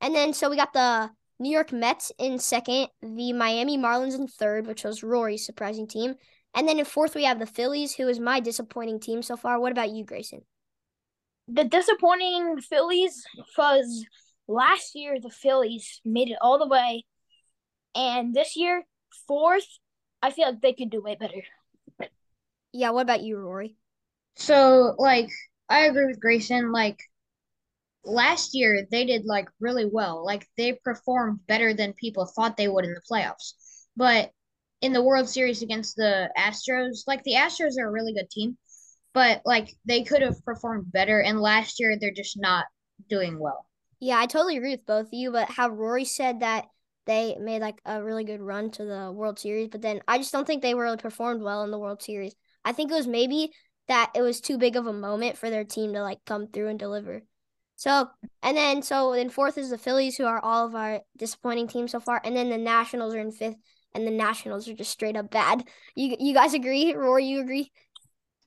And 0.00 0.14
then 0.14 0.32
so 0.32 0.50
we 0.50 0.56
got 0.56 0.72
the 0.72 1.10
New 1.38 1.50
York 1.50 1.72
Mets 1.72 2.10
in 2.18 2.38
second, 2.38 2.88
the 3.02 3.32
Miami 3.32 3.78
Marlins 3.78 4.14
in 4.18 4.26
third, 4.26 4.66
which 4.66 4.84
was 4.84 5.02
Rory's 5.02 5.46
surprising 5.46 5.86
team. 5.86 6.14
And 6.54 6.68
then 6.68 6.78
in 6.78 6.84
fourth 6.84 7.14
we 7.14 7.24
have 7.24 7.38
the 7.38 7.46
Phillies, 7.46 7.94
who 7.94 8.08
is 8.08 8.20
my 8.20 8.40
disappointing 8.40 9.00
team 9.00 9.22
so 9.22 9.36
far. 9.36 9.58
What 9.60 9.72
about 9.72 9.90
you, 9.90 10.04
Grayson? 10.04 10.42
the 11.48 11.64
disappointing 11.64 12.60
Phillies 12.60 13.24
was 13.58 14.06
last 14.48 14.94
year 14.94 15.18
the 15.20 15.30
Phillies 15.30 16.00
made 16.04 16.30
it 16.30 16.38
all 16.40 16.58
the 16.58 16.66
way, 16.66 17.04
and 17.94 18.34
this 18.34 18.56
year 18.56 18.84
fourth. 19.26 19.66
I 20.22 20.30
feel 20.30 20.46
like 20.46 20.62
they 20.62 20.72
could 20.72 20.88
do 20.90 21.02
way 21.02 21.16
better. 21.16 21.42
Yeah, 22.72 22.90
what 22.90 23.02
about 23.02 23.22
you, 23.22 23.36
Rory? 23.36 23.76
So 24.36 24.94
like 24.98 25.28
I 25.68 25.80
agree 25.80 26.06
with 26.06 26.20
Grayson. 26.20 26.72
Like 26.72 26.98
last 28.04 28.54
year 28.54 28.86
they 28.90 29.04
did 29.04 29.26
like 29.26 29.48
really 29.60 29.84
well. 29.84 30.24
Like 30.24 30.46
they 30.56 30.72
performed 30.84 31.46
better 31.46 31.74
than 31.74 31.92
people 31.92 32.26
thought 32.26 32.56
they 32.56 32.68
would 32.68 32.84
in 32.84 32.94
the 32.94 33.02
playoffs. 33.10 33.52
But 33.96 34.30
in 34.84 34.92
the 34.92 35.02
World 35.02 35.26
Series 35.26 35.62
against 35.62 35.96
the 35.96 36.28
Astros, 36.36 37.04
like 37.06 37.22
the 37.22 37.32
Astros 37.32 37.78
are 37.80 37.88
a 37.88 37.90
really 37.90 38.12
good 38.12 38.28
team, 38.28 38.58
but 39.14 39.40
like 39.46 39.70
they 39.86 40.02
could 40.02 40.20
have 40.20 40.44
performed 40.44 40.92
better. 40.92 41.22
And 41.22 41.40
last 41.40 41.80
year 41.80 41.96
they're 41.98 42.10
just 42.10 42.38
not 42.38 42.66
doing 43.08 43.38
well. 43.38 43.64
Yeah, 43.98 44.18
I 44.18 44.26
totally 44.26 44.58
agree 44.58 44.72
with 44.72 44.84
both 44.84 45.06
of 45.06 45.14
you, 45.14 45.32
but 45.32 45.48
how 45.48 45.70
Rory 45.70 46.04
said 46.04 46.40
that 46.40 46.66
they 47.06 47.34
made 47.40 47.62
like 47.62 47.80
a 47.86 48.04
really 48.04 48.24
good 48.24 48.42
run 48.42 48.70
to 48.72 48.84
the 48.84 49.10
World 49.10 49.38
Series, 49.38 49.70
but 49.70 49.80
then 49.80 50.02
I 50.06 50.18
just 50.18 50.32
don't 50.32 50.46
think 50.46 50.60
they 50.60 50.74
really 50.74 50.98
performed 50.98 51.42
well 51.42 51.64
in 51.64 51.70
the 51.70 51.78
World 51.78 52.02
Series. 52.02 52.34
I 52.62 52.72
think 52.72 52.90
it 52.90 52.94
was 52.94 53.06
maybe 53.06 53.52
that 53.88 54.10
it 54.14 54.20
was 54.20 54.42
too 54.42 54.58
big 54.58 54.76
of 54.76 54.86
a 54.86 54.92
moment 54.92 55.38
for 55.38 55.48
their 55.48 55.64
team 55.64 55.94
to 55.94 56.02
like 56.02 56.18
come 56.26 56.48
through 56.48 56.68
and 56.68 56.78
deliver. 56.78 57.22
So, 57.76 58.08
and 58.42 58.54
then 58.54 58.82
so 58.82 59.14
in 59.14 59.30
fourth 59.30 59.56
is 59.56 59.70
the 59.70 59.78
Phillies, 59.78 60.16
who 60.16 60.26
are 60.26 60.40
all 60.40 60.66
of 60.66 60.74
our 60.74 61.00
disappointing 61.16 61.68
teams 61.68 61.92
so 61.92 62.00
far, 62.00 62.20
and 62.22 62.36
then 62.36 62.50
the 62.50 62.58
Nationals 62.58 63.14
are 63.14 63.20
in 63.20 63.32
fifth, 63.32 63.56
and 63.94 64.06
the 64.06 64.10
Nationals 64.10 64.68
are 64.68 64.74
just 64.74 64.90
straight 64.90 65.16
up 65.16 65.30
bad. 65.30 65.64
You 65.94 66.16
you 66.18 66.34
guys 66.34 66.54
agree? 66.54 66.92
Rory, 66.94 67.26
you 67.26 67.40
agree? 67.40 67.70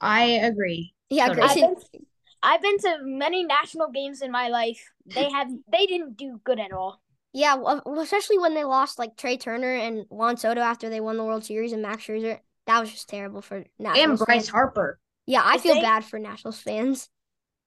I 0.01 0.23
agree. 0.23 0.93
Yeah, 1.09 1.27
Totally. 1.29 1.47
I've 1.47 1.55
been, 1.55 1.75
I've 2.43 2.61
been 2.61 2.77
to 2.79 2.97
many 3.03 3.43
national 3.43 3.89
games 3.91 4.21
in 4.21 4.31
my 4.31 4.49
life. 4.49 4.83
They 5.05 5.29
have 5.31 5.47
they 5.71 5.85
didn't 5.85 6.17
do 6.17 6.39
good 6.43 6.59
at 6.59 6.71
all. 6.71 7.01
Yeah, 7.33 7.55
well, 7.55 7.81
well, 7.85 7.99
especially 7.99 8.39
when 8.39 8.53
they 8.55 8.63
lost 8.63 8.97
like 8.97 9.15
Trea 9.15 9.37
Turner 9.37 9.73
and 9.75 10.05
Juan 10.09 10.37
Soto 10.37 10.61
after 10.61 10.89
they 10.89 11.01
won 11.01 11.17
the 11.17 11.23
World 11.25 11.45
Series 11.45 11.71
and 11.73 11.81
Max 11.81 12.03
Scherzer. 12.05 12.39
That 12.65 12.79
was 12.79 12.91
just 12.91 13.07
terrible 13.09 13.41
for 13.41 13.63
Nationals. 13.79 14.19
And 14.19 14.25
Bryce 14.25 14.37
fans. 14.45 14.49
Harper. 14.49 14.99
Yeah, 15.25 15.41
I 15.43 15.55
If 15.55 15.61
feel 15.61 15.75
they- 15.75 15.81
bad 15.81 16.03
for 16.05 16.19
Nationals 16.19 16.59
fans. 16.59 17.09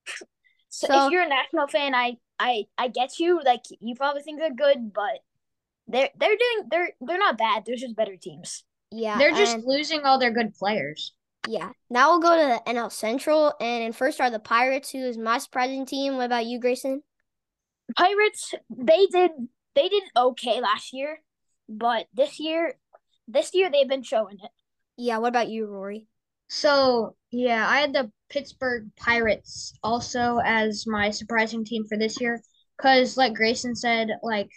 So, 0.05 0.25
So- 0.87 1.05
if 1.07 1.11
you're 1.11 1.23
a 1.23 1.29
national 1.29 1.67
fan, 1.67 1.95
I 1.95 2.17
I 2.39 2.63
I 2.77 2.87
get 2.89 3.19
you. 3.19 3.39
Like 3.45 3.61
you 3.79 3.95
probably 3.95 4.23
think 4.23 4.39
they're 4.39 4.53
good, 4.53 4.91
but 4.93 5.19
they're 5.91 6.09
they're 6.19 6.37
doing 6.37 6.67
they're 6.69 6.91
they're 7.01 7.17
not 7.17 7.37
bad. 7.37 7.63
They're 7.65 7.75
just 7.75 7.95
better 7.95 8.15
teams. 8.17 8.63
Yeah, 8.91 9.17
They're 9.17 9.31
just 9.31 9.55
and- 9.55 9.63
losing 9.65 10.01
all 10.03 10.19
their 10.19 10.31
good 10.31 10.53
players. 10.53 11.13
yeah. 11.47 11.69
Now 11.89 12.09
we'll 12.11 12.19
go 12.19 12.35
to 12.35 12.61
the 12.65 12.71
NL 12.71 12.91
Central, 12.91 13.53
and 13.61 13.83
in 13.83 13.93
first 13.93 14.19
are 14.19 14.29
the 14.29 14.39
Pirates, 14.39 14.89
who 14.91 14.99
is 14.99 15.17
my 15.17 15.37
surprising 15.37 15.85
team. 15.85 16.17
What 16.17 16.25
about 16.25 16.45
you, 16.45 16.59
Grayson? 16.59 17.01
Pirates 17.97 18.53
they 18.69 19.05
did 19.11 19.31
they 19.75 19.89
did 19.89 20.03
okay 20.15 20.61
last 20.61 20.93
year, 20.93 21.21
but 21.69 22.07
this 22.13 22.39
year 22.39 22.75
this 23.27 23.53
year 23.53 23.69
they've 23.69 23.87
been 23.89 24.03
showing 24.03 24.37
it. 24.43 24.51
Yeah, 24.97 25.17
what 25.17 25.29
about 25.29 25.49
you, 25.49 25.65
Rory? 25.67 26.07
So, 26.49 27.15
yeah, 27.31 27.65
I 27.67 27.79
had 27.79 27.93
the 27.93 28.11
Pittsburgh 28.29 28.89
Pirates 28.97 29.73
also 29.81 30.39
as 30.43 30.85
my 30.85 31.09
surprising 31.09 31.63
team 31.63 31.85
for 31.87 31.97
this 31.97 32.19
year. 32.19 32.41
Because, 32.77 33.15
like 33.15 33.33
Grayson 33.33 33.73
said, 33.73 34.09
like 34.21 34.49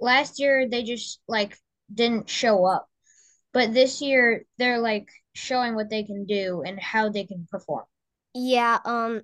last 0.00 0.40
year 0.40 0.68
they 0.68 0.82
just 0.82 1.20
like 1.28 1.56
didn't 1.92 2.28
show 2.28 2.64
up. 2.64 2.88
But 3.52 3.72
this 3.72 4.02
year 4.02 4.44
they're 4.58 4.78
like 4.80 5.08
showing 5.34 5.74
what 5.74 5.90
they 5.90 6.02
can 6.04 6.26
do 6.26 6.62
and 6.66 6.78
how 6.80 7.08
they 7.08 7.24
can 7.24 7.46
perform. 7.50 7.84
Yeah, 8.34 8.78
um, 8.84 9.22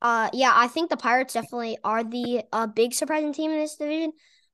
uh, 0.00 0.30
yeah, 0.32 0.52
I 0.54 0.68
think 0.68 0.90
the 0.90 0.96
Pirates 0.96 1.34
definitely 1.34 1.78
are 1.82 2.04
the 2.04 2.44
uh 2.52 2.66
big 2.66 2.94
surprising 2.94 3.32
team 3.32 3.50
in 3.50 3.58
this 3.58 3.76
division, 3.76 4.12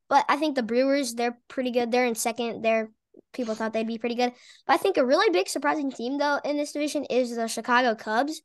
but 0.09 0.25
I 0.29 0.37
think 0.37 0.55
the 0.55 0.63
Brewers 0.63 1.15
they're 1.15 1.39
pretty 1.49 1.71
good. 1.71 1.91
They're 1.91 2.07
in 2.07 2.15
second. 2.15 2.63
They're 2.63 2.91
people 3.33 3.55
thought 3.55 3.73
they'd 3.73 3.87
be 3.87 3.99
pretty 3.99 4.15
good, 4.15 4.33
but 4.67 4.75
I 4.75 4.77
think 4.77 4.97
a 4.97 5.05
really 5.05 5.31
big 5.31 5.49
surprising 5.49 5.91
team 5.91 6.19
though 6.19 6.41
in 6.45 6.57
this 6.57 6.73
division 6.73 7.05
is 7.05 7.35
the 7.35 7.49
Chicago 7.49 7.95
Cubs, 7.95 8.43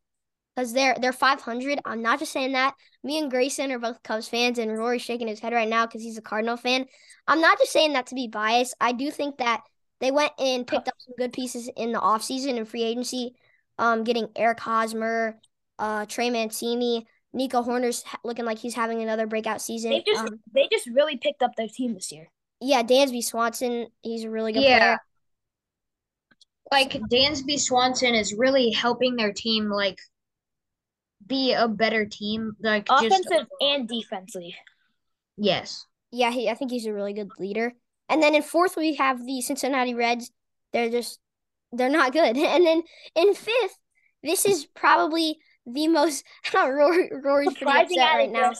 because 0.60 0.74
they're 0.74 0.96
they're 1.00 1.13
500. 1.13 1.80
I'm 1.86 2.01
not 2.01 2.20
just 2.20 2.34
saying 2.34 2.51
that. 2.54 2.75
Me 3.04 3.18
and 3.18 3.32
Grayson 3.32 3.72
are 3.72 3.80
both 3.80 4.04
Cubs 4.04 4.28
fans, 4.28 4.60
and 4.60 4.78
Rory's 4.78 5.01
shaking 5.01 5.28
his 5.28 5.39
head 5.39 5.54
right 5.54 5.70
now 5.70 5.86
because 5.86 6.01
he's 6.01 6.18
a 6.18 6.22
Cardinal 6.22 6.58
fan. 6.58 6.86
I'm 7.28 7.39
not 7.39 7.58
just 7.60 7.72
saying 7.72 7.94
that 7.94 8.08
to 8.08 8.16
be 8.16 8.28
biased. 8.28 8.75
I 8.82 8.92
do 8.92 9.10
think 9.10 9.38
that 9.38 9.62
they 10.01 10.12
went 10.12 10.34
and 10.38 10.68
picked 10.68 10.88
up 10.88 10.96
some 10.98 11.16
good 11.18 11.32
pieces 11.32 11.70
in 11.78 11.94
the 11.94 12.00
offseason 12.00 12.58
and 12.58 12.68
free 12.68 12.84
agency, 12.84 13.36
um, 13.78 14.04
getting 14.04 14.28
Eric 14.36 14.60
Hosmer, 14.60 15.39
uh, 15.78 16.06
Trey 16.06 16.30
Mancini, 16.30 17.08
Nico 17.32 17.63
Hoerner's 17.63 18.04
looking 18.25 18.46
like 18.46 18.60
he's 18.60 18.75
having 18.75 19.01
another 19.01 19.28
breakout 19.28 19.62
season. 19.62 19.92
They 19.92 20.04
just 20.06 20.20
um, 20.20 20.39
they 20.54 20.68
just 20.70 20.88
really 20.88 21.18
picked 21.18 21.42
up 21.42 21.56
their 21.56 21.70
team 21.70 21.94
this 21.94 22.12
year. 22.12 22.30
Yeah, 22.60 22.84
Dansby 22.84 23.24
Swanson, 23.24 23.88
he's 24.01 24.25
a 24.25 24.30
really 24.30 24.51
good 24.51 24.63
yeah. 24.63 24.80
player. 24.80 25.00
Like 26.72 26.92
Dansby 27.10 27.60
Swanson 27.60 28.13
is 28.13 28.34
really 28.34 28.72
helping 28.72 29.16
their 29.16 29.32
team 29.32 29.70
like 29.70 29.98
be 31.29 31.53
a 31.53 31.67
better 31.67 32.05
team, 32.05 32.53
like 32.62 32.88
offensive 32.89 33.24
just, 33.31 33.48
and 33.62 33.88
defensively. 33.88 34.55
Yes. 35.38 35.86
Yeah, 36.12 36.31
he, 36.31 36.50
I 36.50 36.55
think 36.55 36.71
he's 36.71 36.88
a 36.88 36.93
really 36.93 37.13
good 37.13 37.29
leader. 37.39 37.74
And 38.09 38.21
then 38.21 38.36
in 38.36 38.41
fourth 38.41 38.75
we 38.75 38.95
have 38.95 39.25
the 39.25 39.39
Cincinnati 39.39 39.93
Reds. 39.93 40.31
They're 40.74 40.89
just 40.89 41.19
they're 41.71 41.89
not 41.89 42.12
good. 42.12 42.36
And 42.38 42.65
then 42.65 42.83
in 43.15 43.33
fifth, 43.33 43.77
this 44.24 44.45
is 44.45 44.65
probably 44.65 45.38
the 45.65 45.88
most 45.88 46.25
Rory, 46.53 47.09
Rory's 47.24 47.53
pretty 47.53 47.79
upset 47.79 48.15
right 48.15 48.31
now. 48.31 48.51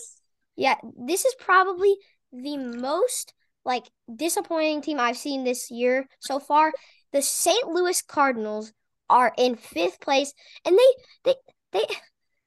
Yeah, 0.56 0.76
this 0.98 1.26
is 1.26 1.36
probably 1.40 1.96
the 2.32 2.58
most 2.58 3.34
like 3.66 3.90
disappointing 4.16 4.82
team 4.82 5.00
I've 5.00 5.18
seen 5.18 5.44
this 5.44 5.72
year 5.72 6.08
so 6.20 6.40
far. 6.40 6.72
The 7.12 7.22
St. 7.22 7.68
Louis 7.68 8.02
Cardinals 8.04 8.72
are 9.10 9.34
in 9.38 9.56
fifth 9.56 10.00
place, 10.00 10.34
and 10.66 10.78
they 10.78 11.04
they 11.24 11.36
they 11.72 11.96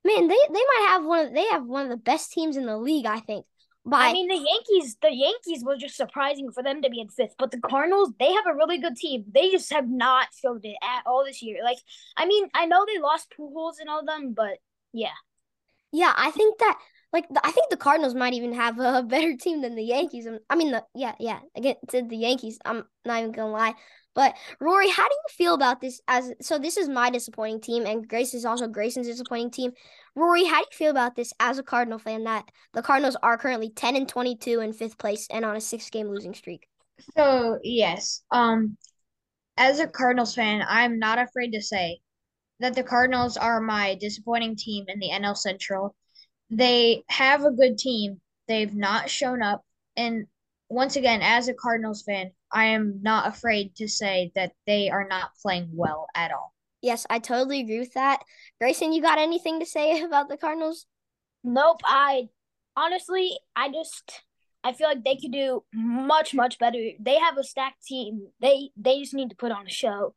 man 0.05 0.29
they 0.29 0.39
they 0.49 0.53
might 0.53 0.87
have 0.89 1.05
one 1.05 1.27
of 1.27 1.35
they 1.35 1.47
have 1.47 1.67
one 1.67 1.85
of 1.85 1.91
the 1.91 1.97
best 1.97 2.33
teams 2.33 2.57
in 2.57 2.67
the 2.67 2.77
league. 2.77 3.07
I 3.07 3.21
think. 3.21 3.47
By, 3.85 4.07
I 4.07 4.13
mean, 4.13 4.29
the 4.29 4.37
Yankees, 4.37 4.97
the 5.03 5.13
Yankees 5.13 5.65
was 5.65 5.81
just 5.81 5.97
surprising 5.97 6.53
for 6.53 6.63
them 6.63 6.83
to 6.83 6.89
be 6.89 7.01
in 7.01 7.09
fifth, 7.09 7.35
but 7.37 7.51
the 7.51 7.59
Cardinals, 7.59 8.13
they 8.17 8.33
have 8.33 8.47
a 8.47 8.55
really 8.55 8.79
good 8.79 8.95
team. 8.95 9.25
They 9.35 9.51
just 9.51 9.73
have 9.73 9.89
not 9.89 10.29
showed 10.41 10.65
it 10.65 10.77
at 10.81 11.03
all 11.05 11.25
this 11.25 11.43
year. 11.43 11.65
Like, 11.65 11.79
I 12.17 12.25
mean, 12.25 12.49
I 12.55 12.67
know 12.67 12.87
they 12.87 13.01
lost 13.01 13.35
Pujols 13.37 13.81
and 13.81 13.89
all 13.89 13.99
of 13.99 14.07
them, 14.07 14.35
but 14.35 14.59
yeah. 14.93 15.09
Yeah, 15.91 16.13
I 16.17 16.31
think 16.31 16.59
that 16.59 16.79
like 17.13 17.27
I 17.43 17.51
think 17.51 17.71
the 17.71 17.77
Cardinals 17.77 18.15
might 18.15 18.35
even 18.35 18.53
have 18.53 18.79
a 18.79 19.03
better 19.07 19.37
team 19.37 19.63
than 19.63 19.75
the 19.75 19.83
Yankees. 19.83 20.29
I 20.49 20.55
mean, 20.55 20.71
the 20.71 20.85
yeah, 20.95 21.15
yeah. 21.19 21.41
Again, 21.57 21.77
to 21.89 22.03
the 22.03 22.17
Yankees, 22.17 22.59
I'm 22.65 22.85
not 23.05 23.19
even 23.19 23.33
gonna 23.33 23.51
lie. 23.51 23.75
But 24.15 24.37
Rory, 24.61 24.91
how 24.91 25.09
do 25.09 25.15
you 25.15 25.35
feel 25.35 25.55
about 25.55 25.81
this? 25.81 26.01
As 26.07 26.33
so, 26.41 26.59
this 26.59 26.77
is 26.77 26.89
my 26.89 27.11
disappointing 27.11 27.61
team, 27.61 27.87
and 27.87 28.07
Grace 28.07 28.35
is 28.35 28.45
also 28.45 28.69
Grayson's 28.69 29.07
disappointing 29.07 29.51
team. 29.51 29.73
Rory, 30.15 30.45
how 30.45 30.61
do 30.61 30.67
you 30.71 30.77
feel 30.77 30.91
about 30.91 31.17
this 31.17 31.33
as 31.41 31.59
a 31.59 31.63
Cardinal 31.63 31.99
fan? 31.99 32.25
That 32.25 32.51
the 32.75 32.83
Cardinals 32.83 33.17
are 33.23 33.39
currently 33.39 33.71
ten 33.71 33.97
and 33.97 34.09
twenty 34.09 34.37
two 34.37 34.61
in 34.61 34.73
fifth 34.73 34.99
place 34.99 35.27
and 35.31 35.45
on 35.45 35.57
a 35.57 35.61
six 35.61 35.89
game 35.89 36.09
losing 36.09 36.35
streak. 36.35 36.69
So 37.17 37.59
yes, 37.63 38.23
um, 38.31 38.77
as 39.57 39.81
a 39.81 39.87
Cardinals 39.87 40.35
fan, 40.35 40.65
I'm 40.69 40.99
not 40.99 41.19
afraid 41.19 41.53
to 41.53 41.63
say 41.63 42.01
that 42.61 42.75
the 42.75 42.83
Cardinals 42.83 43.37
are 43.37 43.61
my 43.61 43.97
disappointing 44.01 44.57
team 44.57 44.85
in 44.89 44.99
the 44.99 45.11
NL 45.11 45.37
Central. 45.37 45.95
They 46.51 47.03
have 47.09 47.45
a 47.45 47.51
good 47.51 47.79
team. 47.79 48.21
They've 48.47 48.75
not 48.75 49.11
shown 49.11 49.43
up. 49.43 49.65
And 49.97 50.27
once 50.69 50.97
again, 50.97 51.21
as 51.23 51.49
a 51.49 51.55
Cardinals 51.55 52.03
fan, 52.03 52.31
I 52.53 52.67
am 52.67 53.01
not 53.03 53.27
afraid 53.27 53.75
to 53.77 53.89
say 53.89 54.33
that 54.35 54.53
they 54.67 54.91
are 54.91 55.07
not 55.09 55.31
playing 55.41 55.71
well 55.73 56.07
at 56.15 56.33
all. 56.33 56.53
Yes, 56.83 57.07
I 57.09 57.19
totally 57.21 57.61
agree 57.61 57.79
with 57.79 57.95
that. 57.95 58.23
Grayson, 58.61 58.93
you 58.93 59.01
got 59.01 59.19
anything 59.19 59.61
to 59.61 59.67
say 59.67 60.03
about 60.05 60.29
the 60.29 60.37
Cardinals? 60.37 60.87
Nope. 61.45 61.81
I 61.85 62.29
honestly, 62.77 63.39
I 63.57 63.71
just 63.71 64.23
I 64.65 64.73
feel 64.73 64.89
like 64.89 65.05
they 65.05 65.17
could 65.17 65.33
do 65.33 65.65
much 65.73 66.35
much 66.35 66.59
better. 66.59 66.79
They 67.01 67.19
have 67.19 67.39
a 67.39 67.45
stacked 67.45 67.85
team. 67.87 68.29
They 68.41 68.71
they 68.77 69.01
just 69.01 69.15
need 69.15 69.31
to 69.31 69.37
put 69.37 69.53
on 69.53 69.67
a 69.67 69.71
show. 69.71 70.15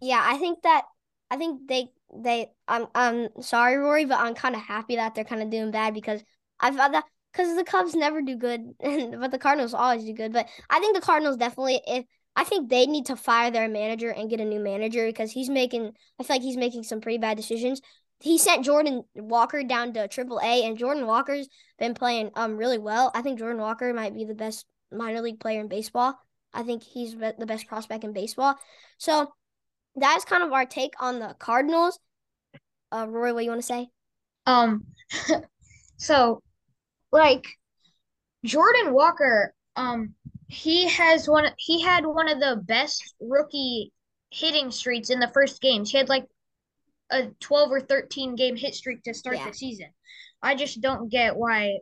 Yeah, 0.00 0.22
I 0.22 0.38
think 0.38 0.62
that 0.62 0.84
I 1.30 1.36
think 1.36 1.68
they 1.68 1.88
they 2.14 2.50
I'm 2.68 2.86
I'm 2.94 3.28
sorry, 3.40 3.76
Rory, 3.76 4.04
but 4.04 4.20
I'm 4.20 4.34
kind 4.34 4.54
of 4.54 4.62
happy 4.62 4.96
that 4.96 5.14
they're 5.14 5.24
kind 5.24 5.42
of 5.42 5.50
doing 5.50 5.70
bad 5.70 5.94
because 5.94 6.22
I 6.60 6.70
thought 6.70 6.92
that 6.92 7.04
because 7.36 7.54
the 7.54 7.64
Cubs 7.64 7.94
never 7.94 8.22
do 8.22 8.36
good, 8.36 8.74
but 8.80 9.30
the 9.30 9.38
Cardinals 9.38 9.74
always 9.74 10.04
do 10.04 10.12
good. 10.12 10.32
But 10.32 10.48
I 10.70 10.80
think 10.80 10.94
the 10.94 11.02
Cardinals 11.02 11.36
definitely 11.36 11.80
if 11.86 12.04
I 12.34 12.44
think 12.44 12.68
they 12.68 12.86
need 12.86 13.06
to 13.06 13.16
fire 13.16 13.50
their 13.50 13.68
manager 13.68 14.10
and 14.10 14.30
get 14.30 14.40
a 14.40 14.44
new 14.44 14.60
manager 14.60 15.06
because 15.06 15.32
he's 15.32 15.48
making 15.48 15.92
I 16.18 16.22
feel 16.22 16.36
like 16.36 16.42
he's 16.42 16.56
making 16.56 16.84
some 16.84 17.00
pretty 17.00 17.18
bad 17.18 17.36
decisions. 17.36 17.80
He 18.20 18.38
sent 18.38 18.64
Jordan 18.64 19.04
Walker 19.14 19.62
down 19.62 19.92
to 19.92 20.08
Triple 20.08 20.40
A, 20.42 20.64
and 20.64 20.78
Jordan 20.78 21.06
Walker's 21.06 21.48
been 21.78 21.94
playing 21.94 22.30
um 22.34 22.56
really 22.56 22.78
well. 22.78 23.10
I 23.14 23.22
think 23.22 23.38
Jordan 23.38 23.60
Walker 23.60 23.92
might 23.92 24.14
be 24.14 24.24
the 24.24 24.34
best 24.34 24.64
minor 24.90 25.20
league 25.20 25.40
player 25.40 25.60
in 25.60 25.68
baseball. 25.68 26.18
I 26.54 26.62
think 26.62 26.82
he's 26.82 27.14
the 27.14 27.46
best 27.46 27.66
prospect 27.66 28.04
in 28.04 28.14
baseball. 28.14 28.56
So 28.96 29.32
that's 29.94 30.24
kind 30.24 30.42
of 30.42 30.52
our 30.52 30.64
take 30.64 30.94
on 31.00 31.18
the 31.18 31.34
Cardinals. 31.38 31.98
Uh, 32.90 33.06
Roy, 33.08 33.34
what 33.34 33.40
do 33.40 33.44
you 33.44 33.50
want 33.50 33.60
to 33.60 33.66
say? 33.66 33.88
Um, 34.46 34.86
so 35.96 36.40
like 37.16 37.46
Jordan 38.44 38.92
Walker, 38.92 39.54
um, 39.74 40.14
he 40.48 40.88
has 40.88 41.28
one. 41.28 41.48
He 41.58 41.82
had 41.82 42.06
one 42.06 42.28
of 42.28 42.38
the 42.38 42.62
best 42.64 43.14
rookie 43.20 43.92
hitting 44.30 44.70
streaks 44.70 45.10
in 45.10 45.18
the 45.18 45.30
first 45.34 45.60
games. 45.60 45.90
He 45.90 45.98
had 45.98 46.08
like 46.08 46.26
a 47.10 47.28
twelve 47.40 47.70
or 47.70 47.80
thirteen 47.80 48.36
game 48.36 48.56
hit 48.56 48.74
streak 48.74 49.02
to 49.04 49.14
start 49.14 49.36
yeah. 49.36 49.48
the 49.48 49.54
season. 49.54 49.88
I 50.42 50.54
just 50.54 50.80
don't 50.80 51.10
get 51.10 51.36
why 51.36 51.78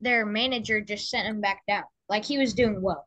their 0.00 0.24
manager 0.24 0.80
just 0.80 1.10
sent 1.10 1.28
him 1.28 1.40
back 1.40 1.62
down. 1.68 1.84
Like 2.08 2.24
he 2.24 2.38
was 2.38 2.54
doing 2.54 2.80
well. 2.80 3.06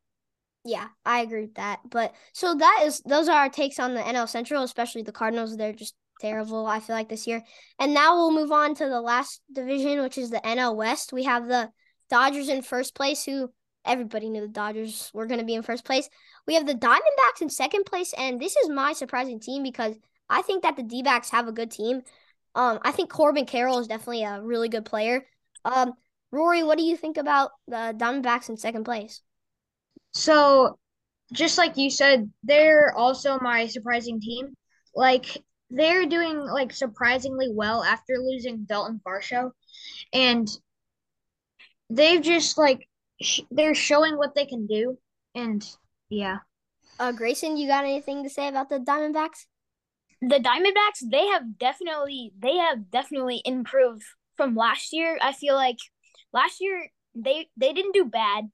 Yeah, 0.64 0.88
I 1.06 1.22
agree 1.22 1.42
with 1.42 1.56
that. 1.56 1.80
But 1.90 2.14
so 2.34 2.56
that 2.56 2.82
is 2.86 3.02
those 3.06 3.30
are 3.30 3.38
our 3.38 3.50
takes 3.50 3.80
on 3.80 3.94
the 3.94 4.02
NL 4.02 4.28
Central, 4.28 4.64
especially 4.64 5.04
the 5.04 5.12
Cardinals. 5.12 5.56
They're 5.56 5.74
just 5.74 5.96
terrible, 6.20 6.66
I 6.66 6.80
feel 6.80 6.96
like 6.96 7.10
this 7.10 7.28
year. 7.28 7.44
And 7.80 7.94
now 7.94 8.16
we'll 8.16 8.32
move 8.32 8.52
on 8.52 8.76
to 8.76 8.86
the 8.86 9.02
last 9.02 9.42
division, 9.52 10.02
which 10.02 10.18
is 10.18 10.30
the 10.30 10.42
NL 10.44 10.76
West. 10.76 11.14
We 11.14 11.24
have 11.24 11.48
the 11.48 11.70
Dodgers 12.10 12.50
in 12.50 12.62
first 12.62 12.96
place, 12.96 13.24
who 13.24 13.52
everybody 13.86 14.30
knew 14.30 14.42
the 14.42 14.48
Dodgers 14.48 15.12
were 15.14 15.26
going 15.26 15.40
to 15.40 15.46
be 15.46 15.56
in 15.56 15.64
first 15.64 15.86
place. 15.86 16.10
We 16.48 16.56
have 16.56 16.68
the 16.68 16.76
Diamondbacks 16.76 17.42
in 17.42 17.50
second 17.50 17.86
place, 17.86 18.14
and 18.18 18.40
this 18.40 18.56
is 18.56 18.70
my 18.70 18.94
surprising 18.94 19.40
team 19.40 19.64
because 19.64 19.96
I 20.30 20.42
think 20.42 20.64
that 20.64 20.76
the 20.76 20.84
D 20.84 21.04
backs 21.04 21.30
have 21.30 21.48
a 21.48 21.52
good 21.52 21.72
team. 21.72 22.02
Um, 22.56 22.80
I 22.84 22.92
think 22.92 23.10
Corbin 23.10 23.46
Carroll 23.46 23.80
is 23.80 23.88
definitely 23.88 24.24
a 24.24 24.42
really 24.42 24.70
good 24.70 24.86
player. 24.86 25.26
Um, 25.64 25.94
Rory, 26.32 26.64
what 26.64 26.78
do 26.78 26.84
you 26.84 26.98
think 26.98 27.18
about 27.18 27.52
the 27.68 27.96
Diamondbacks 27.98 28.50
in 28.50 28.58
second 28.58 28.84
place? 28.84 29.22
So, 30.12 30.78
just 31.34 31.58
like 31.58 31.78
you 31.78 31.90
said, 31.90 32.32
they're 32.44 32.94
also 32.96 33.40
my 33.40 33.68
surprising 33.68 34.20
team. 34.22 34.56
Like 34.96 35.38
they're 35.76 36.06
doing 36.06 36.40
like 36.40 36.74
surprisingly 36.74 37.50
well 37.52 37.84
after 37.84 38.18
losing 38.18 38.66
Dalton 38.66 39.02
Varsho, 39.06 39.52
and 40.14 40.48
they've 41.90 42.22
just 42.22 42.58
like 42.58 42.88
sh- 43.22 43.42
they're 43.52 43.76
showing 43.76 44.18
what 44.18 44.36
they 44.36 44.46
can 44.46 44.68
do, 44.68 44.98
and 45.36 45.66
yeah. 46.10 46.40
Uh, 46.98 47.12
Grayson, 47.12 47.58
you 47.58 47.68
got 47.68 47.84
anything 47.84 48.24
to 48.24 48.30
say 48.30 48.48
about 48.48 48.70
the 48.70 48.80
Diamondbacks? 48.80 49.48
The 50.22 50.40
Diamondbacks, 50.40 51.12
they 51.12 51.28
have 51.28 51.58
definitely 51.58 52.32
they 52.40 52.56
have 52.56 52.90
definitely 52.90 53.42
improved 53.44 54.04
from 54.38 54.56
last 54.56 54.94
year. 54.94 55.18
I 55.22 55.34
feel 55.34 55.56
like 55.56 55.78
last 56.32 56.62
year 56.62 56.90
they 57.14 57.50
they 57.58 57.74
didn't 57.74 57.94
do 57.94 58.06
bad. 58.06 58.46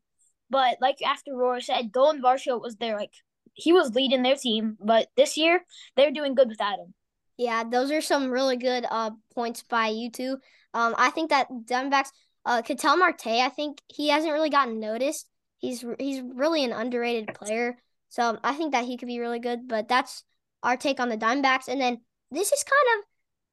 But 0.49 0.77
like 0.81 1.01
after 1.01 1.33
Roar 1.35 1.61
said, 1.61 1.91
Dalton 1.91 2.21
Varsho 2.21 2.59
was 2.59 2.75
there, 2.77 2.97
like 2.97 3.13
he 3.53 3.71
was 3.71 3.93
leading 3.93 4.23
their 4.23 4.35
team. 4.35 4.77
But 4.83 5.07
this 5.15 5.37
year 5.37 5.63
they're 5.95 6.11
doing 6.11 6.33
good 6.33 6.49
without 6.49 6.79
him. 6.79 6.93
Yeah, 7.41 7.63
those 7.63 7.89
are 7.89 8.01
some 8.01 8.29
really 8.29 8.55
good 8.55 8.85
uh 8.87 9.09
points 9.33 9.63
by 9.63 9.87
you 9.87 10.11
two. 10.11 10.37
Um, 10.75 10.93
I 10.95 11.09
think 11.09 11.31
that 11.31 11.47
Diamondbacks, 11.49 12.11
uh, 12.45 12.61
Ketel 12.61 12.97
Marte, 12.97 13.25
I 13.27 13.49
think 13.49 13.81
he 13.87 14.09
hasn't 14.09 14.31
really 14.31 14.51
gotten 14.51 14.79
noticed. 14.79 15.27
He's 15.57 15.83
he's 15.97 16.21
really 16.21 16.63
an 16.63 16.71
underrated 16.71 17.33
player, 17.33 17.77
so 18.09 18.37
I 18.43 18.53
think 18.53 18.73
that 18.73 18.85
he 18.85 18.95
could 18.95 19.07
be 19.07 19.19
really 19.19 19.39
good. 19.39 19.67
But 19.67 19.87
that's 19.87 20.23
our 20.61 20.77
take 20.77 20.99
on 20.99 21.09
the 21.09 21.17
Diamondbacks. 21.17 21.67
And 21.67 21.81
then 21.81 22.01
this 22.29 22.51
is 22.51 22.63
kind 22.63 22.99
of, 22.99 23.05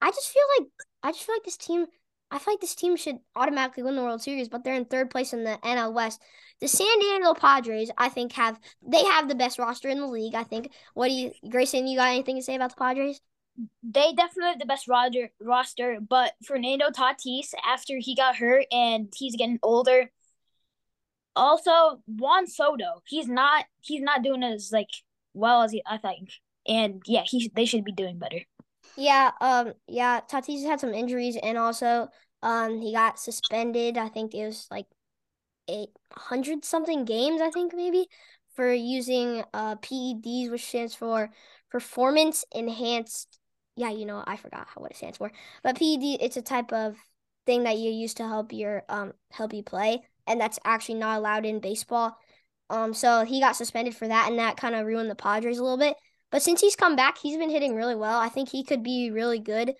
I 0.08 0.10
just 0.10 0.28
feel 0.28 0.42
like 0.58 0.68
I 1.02 1.12
just 1.12 1.24
feel 1.24 1.36
like 1.36 1.44
this 1.44 1.56
team 1.56 1.86
I 2.30 2.38
feel 2.38 2.52
like 2.54 2.60
this 2.60 2.74
team 2.74 2.94
should 2.96 3.16
automatically 3.36 3.84
win 3.84 3.96
the 3.96 4.02
World 4.02 4.20
Series, 4.20 4.50
but 4.50 4.64
they're 4.64 4.74
in 4.74 4.84
third 4.84 5.10
place 5.10 5.32
in 5.32 5.44
the 5.44 5.58
NL 5.64 5.94
West. 5.94 6.20
The 6.60 6.68
San 6.68 6.98
Diego 7.00 7.32
Padres, 7.32 7.90
I 7.96 8.10
think, 8.10 8.32
have 8.32 8.60
they 8.82 9.02
have 9.02 9.28
the 9.28 9.34
best 9.34 9.58
roster 9.58 9.88
in 9.88 10.00
the 10.00 10.06
league. 10.06 10.34
I 10.34 10.44
think. 10.44 10.72
What 10.92 11.08
do 11.08 11.14
you, 11.14 11.32
Grayson? 11.48 11.86
You 11.86 11.96
got 11.96 12.10
anything 12.10 12.36
to 12.36 12.42
say 12.42 12.54
about 12.54 12.70
the 12.70 12.76
Padres? 12.84 13.22
They 13.82 14.12
definitely 14.12 14.50
have 14.50 14.58
the 14.58 14.66
best 14.66 14.86
roster 14.88 15.30
roster, 15.40 15.98
but 16.00 16.32
Fernando 16.44 16.90
Tatis, 16.90 17.54
after 17.64 17.98
he 17.98 18.14
got 18.14 18.36
hurt 18.36 18.66
and 18.70 19.12
he's 19.16 19.36
getting 19.36 19.58
older. 19.62 20.10
Also, 21.34 22.02
Juan 22.06 22.46
Soto, 22.46 23.02
he's 23.06 23.28
not 23.28 23.64
he's 23.80 24.02
not 24.02 24.22
doing 24.22 24.42
as 24.42 24.70
like 24.72 24.90
well 25.34 25.62
as 25.62 25.72
he, 25.72 25.82
I 25.86 25.98
think, 25.98 26.30
and 26.66 27.02
yeah, 27.06 27.22
he 27.24 27.50
they 27.54 27.64
should 27.64 27.84
be 27.84 27.92
doing 27.92 28.18
better. 28.18 28.40
Yeah, 28.96 29.30
um, 29.40 29.74
yeah, 29.86 30.20
Tatis 30.20 30.64
had 30.66 30.80
some 30.80 30.94
injuries 30.94 31.36
and 31.42 31.56
also 31.56 32.08
um 32.42 32.80
he 32.80 32.92
got 32.92 33.18
suspended. 33.18 33.96
I 33.98 34.08
think 34.08 34.34
it 34.34 34.46
was 34.46 34.66
like 34.70 34.86
eight 35.68 35.90
hundred 36.12 36.64
something 36.64 37.04
games, 37.04 37.40
I 37.40 37.50
think 37.50 37.74
maybe, 37.74 38.08
for 38.54 38.72
using 38.72 39.44
uh 39.54 39.76
PEDs, 39.76 40.50
which 40.50 40.66
stands 40.66 40.94
for 40.94 41.30
performance 41.70 42.44
enhanced. 42.52 43.37
Yeah, 43.78 43.90
you 43.90 44.06
know, 44.06 44.22
I 44.26 44.36
forgot 44.36 44.66
what 44.76 44.90
it 44.90 44.96
stands 44.96 45.18
for. 45.18 45.30
But 45.62 45.78
PED, 45.78 46.18
it's 46.20 46.36
a 46.36 46.42
type 46.42 46.72
of 46.72 46.96
thing 47.46 47.62
that 47.62 47.78
you 47.78 47.90
use 47.90 48.14
to 48.14 48.26
help 48.26 48.52
your 48.52 48.82
um 48.88 49.12
help 49.30 49.52
you 49.54 49.62
play, 49.62 50.02
and 50.26 50.40
that's 50.40 50.58
actually 50.64 50.96
not 50.96 51.18
allowed 51.18 51.46
in 51.46 51.60
baseball. 51.60 52.18
Um, 52.70 52.92
so 52.92 53.24
he 53.24 53.40
got 53.40 53.56
suspended 53.56 53.96
for 53.96 54.08
that, 54.08 54.28
and 54.28 54.38
that 54.38 54.56
kind 54.56 54.74
of 54.74 54.86
ruined 54.86 55.10
the 55.10 55.14
Padres 55.14 55.58
a 55.58 55.62
little 55.62 55.78
bit. 55.78 55.96
But 56.30 56.42
since 56.42 56.60
he's 56.60 56.76
come 56.76 56.96
back, 56.96 57.18
he's 57.18 57.38
been 57.38 57.50
hitting 57.50 57.74
really 57.76 57.94
well. 57.94 58.18
I 58.18 58.28
think 58.28 58.50
he 58.50 58.64
could 58.64 58.82
be 58.82 59.10
really 59.10 59.38
good. 59.38 59.74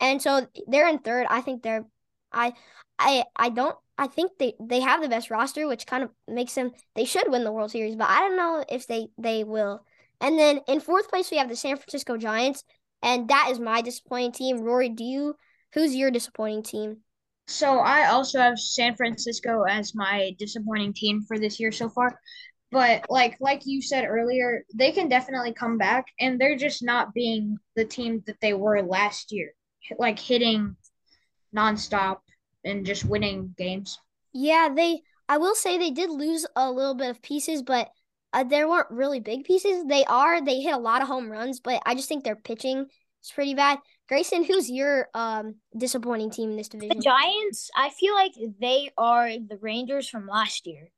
And 0.00 0.20
so 0.20 0.46
they're 0.66 0.88
in 0.88 0.98
third. 0.98 1.26
I 1.30 1.40
think 1.42 1.62
they're 1.62 1.84
I 2.32 2.54
I 2.98 3.24
I 3.36 3.50
don't 3.50 3.76
I 3.98 4.06
think 4.06 4.32
they 4.38 4.54
they 4.60 4.80
have 4.80 5.02
the 5.02 5.08
best 5.08 5.30
roster, 5.30 5.68
which 5.68 5.86
kind 5.86 6.02
of 6.02 6.10
makes 6.26 6.54
them 6.54 6.72
they 6.94 7.04
should 7.04 7.30
win 7.30 7.44
the 7.44 7.52
World 7.52 7.70
Series, 7.70 7.96
but 7.96 8.08
I 8.08 8.20
don't 8.20 8.36
know 8.36 8.64
if 8.68 8.86
they 8.86 9.08
they 9.18 9.44
will. 9.44 9.84
And 10.20 10.38
then 10.38 10.60
in 10.68 10.80
fourth 10.80 11.08
place 11.08 11.30
we 11.30 11.36
have 11.38 11.48
the 11.48 11.56
San 11.56 11.76
Francisco 11.76 12.16
Giants, 12.16 12.64
and 13.02 13.28
that 13.28 13.48
is 13.50 13.58
my 13.58 13.82
disappointing 13.82 14.32
team. 14.32 14.58
Rory, 14.62 14.88
do 14.88 15.04
you 15.04 15.36
who's 15.74 15.94
your 15.94 16.10
disappointing 16.10 16.62
team? 16.62 16.98
So 17.48 17.78
I 17.78 18.06
also 18.06 18.38
have 18.40 18.58
San 18.58 18.96
Francisco 18.96 19.64
as 19.64 19.94
my 19.94 20.34
disappointing 20.38 20.92
team 20.92 21.22
for 21.22 21.38
this 21.38 21.58
year 21.60 21.72
so 21.72 21.88
far. 21.88 22.18
But 22.70 23.04
like 23.10 23.36
like 23.40 23.62
you 23.66 23.82
said 23.82 24.04
earlier, 24.04 24.64
they 24.74 24.92
can 24.92 25.08
definitely 25.08 25.52
come 25.52 25.76
back 25.76 26.06
and 26.18 26.40
they're 26.40 26.56
just 26.56 26.82
not 26.82 27.12
being 27.12 27.58
the 27.76 27.84
team 27.84 28.22
that 28.26 28.40
they 28.40 28.54
were 28.54 28.80
last 28.82 29.32
year. 29.32 29.52
Like 29.98 30.18
hitting 30.18 30.76
nonstop 31.54 32.18
and 32.64 32.86
just 32.86 33.04
winning 33.04 33.54
games. 33.58 33.98
Yeah, 34.32 34.70
they 34.74 35.02
I 35.28 35.38
will 35.38 35.54
say 35.54 35.76
they 35.78 35.90
did 35.90 36.10
lose 36.10 36.46
a 36.56 36.70
little 36.70 36.94
bit 36.94 37.10
of 37.10 37.22
pieces, 37.22 37.62
but 37.62 37.90
uh, 38.32 38.44
there 38.44 38.68
weren't 38.68 38.90
really 38.90 39.20
big 39.20 39.44
pieces. 39.44 39.84
They 39.86 40.04
are 40.04 40.44
they 40.44 40.60
hit 40.60 40.74
a 40.74 40.78
lot 40.78 41.02
of 41.02 41.08
home 41.08 41.30
runs, 41.30 41.60
but 41.60 41.82
I 41.84 41.94
just 41.94 42.08
think 42.08 42.24
their 42.24 42.36
pitching 42.36 42.86
is 43.22 43.32
pretty 43.34 43.54
bad. 43.54 43.78
Grayson, 44.08 44.44
who's 44.44 44.70
your 44.70 45.08
um 45.14 45.56
disappointing 45.76 46.30
team 46.30 46.50
in 46.50 46.56
this 46.56 46.68
division? 46.68 46.96
The 46.96 47.02
Giants, 47.02 47.70
I 47.76 47.90
feel 47.90 48.14
like 48.14 48.32
they 48.60 48.90
are 48.96 49.30
the 49.30 49.58
Rangers 49.60 50.08
from 50.08 50.26
last 50.26 50.66
year. 50.66 50.88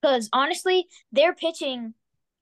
Because 0.00 0.28
honestly, 0.32 0.86
their 1.12 1.34
pitching 1.34 1.94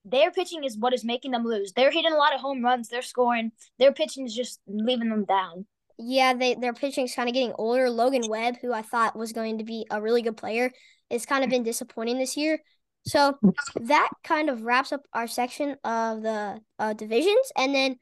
their 0.05 0.31
pitching 0.31 0.63
is 0.63 0.79
what 0.79 0.95
is 0.95 1.05
making 1.05 1.33
them 1.33 1.45
lose. 1.45 1.73
They're 1.73 1.91
hitting 1.91 2.13
a 2.13 2.17
lot 2.17 2.35
of 2.35 2.41
home 2.41 2.65
runs, 2.65 2.89
they're 2.89 3.03
scoring. 3.03 3.51
Their 3.79 3.93
pitching 3.93 4.25
is 4.25 4.35
just 4.35 4.61
leaving 4.67 5.09
them 5.09 5.25
down. 5.25 5.67
Yeah, 5.99 6.35
they 6.35 6.55
their 6.55 6.75
pitching 6.75 7.07
is 7.07 7.15
kind 7.15 7.29
of 7.29 7.35
getting 7.35 7.55
older. 7.59 7.91
Logan 7.91 8.29
Webb, 8.29 8.57
who 8.61 8.73
I 8.73 8.83
thought 8.83 9.17
was 9.17 9.33
going 9.33 9.59
to 9.59 9.65
be 9.65 9.87
a 9.91 10.01
really 10.01 10.23
good 10.23 10.37
player, 10.37 10.71
is 11.11 11.27
kind 11.27 11.43
of 11.43 11.51
been 11.51 11.63
disappointing 11.63 12.19
this 12.19 12.37
year. 12.37 12.61
So 13.07 13.39
that 13.81 14.11
kind 14.25 14.51
of 14.51 14.63
wraps 14.63 14.93
up 14.93 15.03
our 15.13 15.27
section 15.27 15.77
of 15.85 16.23
the 16.23 16.61
uh, 16.79 16.93
divisions. 16.93 17.53
And 17.57 17.75
then, 17.75 17.97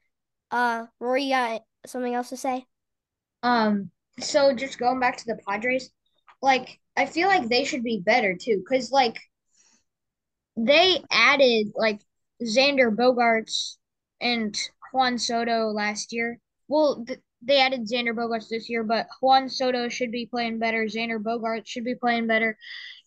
uh, 0.51 0.85
Rory, 0.99 1.29
got 1.29 1.61
something 1.85 2.13
else 2.13 2.29
to 2.29 2.37
say? 2.37 2.65
Um, 3.43 3.91
so 4.19 4.53
just 4.53 4.79
going 4.79 4.99
back 4.99 5.17
to 5.17 5.25
the 5.25 5.39
Padres, 5.47 5.91
like 6.41 6.79
I 6.97 7.05
feel 7.05 7.27
like 7.27 7.47
they 7.47 7.65
should 7.65 7.83
be 7.83 8.01
better 8.03 8.35
too, 8.35 8.63
because 8.63 8.91
like 8.91 9.17
they 10.57 11.03
added 11.11 11.67
like 11.75 12.01
Xander 12.41 12.95
Bogaerts 12.95 13.77
and 14.21 14.57
Juan 14.93 15.17
Soto 15.17 15.67
last 15.67 16.13
year. 16.13 16.39
Well, 16.67 17.03
th- 17.05 17.19
they 17.45 17.59
added 17.61 17.87
Xander 17.87 18.13
Bogaerts 18.13 18.49
this 18.49 18.69
year, 18.69 18.83
but 18.83 19.07
Juan 19.21 19.49
Soto 19.49 19.87
should 19.89 20.11
be 20.11 20.25
playing 20.25 20.59
better. 20.59 20.85
Xander 20.85 21.21
Bogaerts 21.21 21.67
should 21.67 21.85
be 21.85 21.95
playing 21.95 22.27
better, 22.27 22.57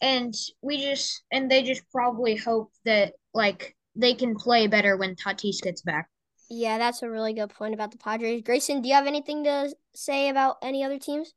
and 0.00 0.34
we 0.62 0.80
just 0.80 1.22
and 1.32 1.50
they 1.50 1.62
just 1.62 1.82
probably 1.90 2.36
hope 2.36 2.70
that 2.84 3.14
like 3.34 3.76
they 3.96 4.14
can 4.14 4.34
play 4.34 4.66
better 4.66 4.96
when 4.96 5.16
Tatis 5.16 5.60
gets 5.60 5.82
back. 5.82 6.08
Yeah, 6.50 6.78
that's 6.78 7.02
a 7.02 7.10
really 7.10 7.34
good 7.34 7.50
point 7.50 7.74
about 7.74 7.90
the 7.90 7.98
Padres. 7.98 8.42
Grayson, 8.42 8.80
do 8.80 8.88
you 8.88 8.94
have 8.94 9.06
anything 9.06 9.44
to 9.44 9.74
say 9.94 10.28
about 10.28 10.56
any 10.62 10.82
other 10.82 10.98
teams? 10.98 11.34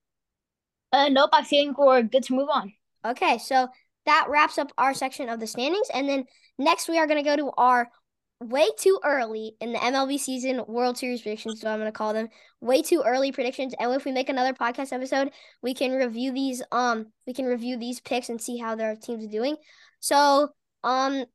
Uh, 0.94 1.10
nope. 1.10 1.32
I 1.34 1.44
think 1.44 1.78
we're 1.78 2.02
good 2.04 2.24
to 2.24 2.36
move 2.36 2.50
on. 2.54 2.74
Okay, 3.04 3.38
so 3.40 3.68
that 4.06 4.28
wraps 4.30 4.58
up 4.58 4.72
our 4.78 4.94
section 4.94 5.28
of 5.28 5.40
the 5.40 5.48
standings, 5.48 5.88
and 5.94 6.08
then 6.08 6.26
next 6.58 6.88
we 6.88 6.98
are 6.98 7.08
going 7.08 7.22
to 7.22 7.30
go 7.30 7.36
to 7.36 7.52
our 7.58 7.90
way 8.42 8.68
too 8.78 9.00
early 9.04 9.56
in 9.62 9.72
the 9.72 9.78
MLB 9.80 10.20
season 10.20 10.64
World 10.68 10.98
Series 10.98 11.22
predictions, 11.22 11.62
so 11.62 11.70
I'm 11.70 11.80
going 11.80 11.88
to 11.88 11.98
call 11.98 12.14
them 12.14 12.30
way 12.60 12.82
too 12.82 13.04
early 13.06 13.32
predictions. 13.32 13.76
And 13.80 13.94
if 13.94 14.04
we 14.04 14.12
make 14.12 14.30
another 14.30 14.54
podcast 14.54 14.92
episode, 14.92 15.32
we 15.62 15.74
can 15.74 15.92
review 15.92 16.32
these 16.32 16.62
um 16.72 17.08
we 17.28 17.34
can 17.34 17.46
review 17.46 17.78
these 17.78 18.00
picks 18.00 18.30
and 18.30 18.42
see 18.42 18.58
how 18.58 18.76
their 18.76 18.96
teams 18.96 19.24
are 19.26 19.30
doing. 19.30 19.58
So, 20.00 20.50
um 20.84 21.26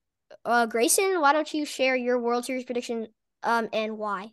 uh 0.44 0.66
Grayson, 0.66 1.20
why 1.20 1.32
don't 1.32 1.52
you 1.54 1.64
share 1.64 1.94
your 1.96 2.20
World 2.20 2.44
Series 2.44 2.64
prediction 2.64 3.08
um 3.42 3.68
and 3.72 3.96
why? 3.98 4.32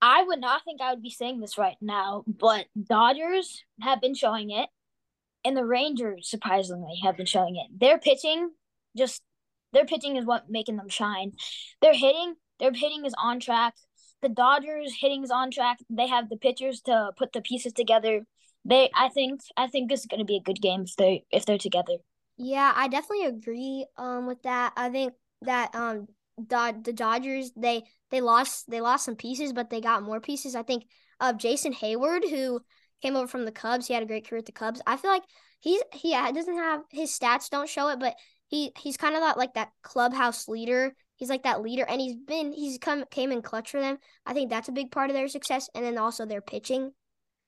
I 0.00 0.22
would 0.22 0.40
not 0.40 0.62
think 0.64 0.80
I 0.80 0.92
would 0.92 1.02
be 1.02 1.10
saying 1.10 1.40
this 1.40 1.58
right 1.58 1.76
now, 1.80 2.24
but 2.26 2.66
Dodgers 2.80 3.62
have 3.80 4.00
been 4.00 4.14
showing 4.14 4.50
it, 4.50 4.68
and 5.44 5.56
the 5.56 5.66
Rangers 5.66 6.28
surprisingly 6.28 7.00
have 7.02 7.16
been 7.16 7.26
showing 7.26 7.56
it. 7.56 7.78
Their 7.78 7.98
pitching 7.98 8.50
just 8.96 9.22
their 9.72 9.84
pitching 9.84 10.16
is 10.16 10.24
what 10.24 10.48
making 10.48 10.76
them 10.76 10.88
shine. 10.88 11.32
Their 11.80 11.94
hitting, 11.94 12.34
their 12.58 12.72
hitting 12.72 13.04
is 13.04 13.14
on 13.18 13.40
track. 13.40 13.74
The 14.22 14.28
Dodgers 14.28 14.94
hitting 15.00 15.24
is 15.24 15.30
on 15.30 15.50
track. 15.50 15.78
They 15.90 16.06
have 16.06 16.28
the 16.28 16.36
pitchers 16.36 16.80
to 16.82 17.10
put 17.16 17.32
the 17.32 17.40
pieces 17.40 17.72
together. 17.72 18.22
They, 18.64 18.90
I 18.94 19.08
think, 19.08 19.40
I 19.56 19.66
think 19.66 19.90
this 19.90 20.00
is 20.00 20.06
going 20.06 20.20
to 20.20 20.24
be 20.24 20.36
a 20.36 20.42
good 20.42 20.60
game 20.60 20.82
if 20.82 20.94
they 20.96 21.24
if 21.30 21.44
they're 21.44 21.58
together. 21.58 21.94
Yeah, 22.36 22.72
I 22.74 22.88
definitely 22.88 23.26
agree 23.26 23.86
um 23.96 24.26
with 24.26 24.42
that. 24.42 24.72
I 24.76 24.90
think 24.90 25.14
that 25.42 25.74
um 25.74 26.06
the 26.38 26.80
the 26.82 26.92
Dodgers 26.92 27.50
they 27.56 27.84
they 28.10 28.20
lost 28.20 28.70
they 28.70 28.80
lost 28.80 29.04
some 29.04 29.16
pieces, 29.16 29.52
but 29.52 29.70
they 29.70 29.80
got 29.80 30.02
more 30.02 30.20
pieces. 30.20 30.54
I 30.54 30.62
think 30.62 30.84
of 31.20 31.38
Jason 31.38 31.72
Heyward 31.72 32.28
who 32.28 32.60
came 33.00 33.16
over 33.16 33.26
from 33.26 33.44
the 33.44 33.52
Cubs. 33.52 33.86
He 33.86 33.94
had 33.94 34.02
a 34.02 34.06
great 34.06 34.28
career 34.28 34.38
at 34.38 34.46
the 34.46 34.52
Cubs. 34.52 34.80
I 34.86 34.96
feel 34.96 35.10
like 35.10 35.24
he's 35.60 35.82
he 35.92 36.12
doesn't 36.12 36.56
have 36.56 36.82
his 36.90 37.16
stats 37.16 37.50
don't 37.50 37.68
show 37.68 37.88
it, 37.88 37.98
but 37.98 38.14
he 38.52 38.70
he's 38.78 38.98
kind 38.98 39.16
of 39.16 39.22
like 39.36 39.54
that 39.54 39.70
clubhouse 39.82 40.46
leader. 40.46 40.94
He's 41.16 41.30
like 41.30 41.44
that 41.44 41.62
leader, 41.62 41.86
and 41.88 42.00
he's 42.00 42.14
been 42.14 42.52
he's 42.52 42.76
come 42.76 43.04
came 43.10 43.32
in 43.32 43.40
clutch 43.40 43.70
for 43.70 43.80
them. 43.80 43.96
I 44.26 44.34
think 44.34 44.50
that's 44.50 44.68
a 44.68 44.72
big 44.72 44.92
part 44.92 45.08
of 45.08 45.16
their 45.16 45.26
success, 45.28 45.70
and 45.74 45.82
then 45.82 45.96
also 45.96 46.26
their 46.26 46.42
pitching. 46.42 46.92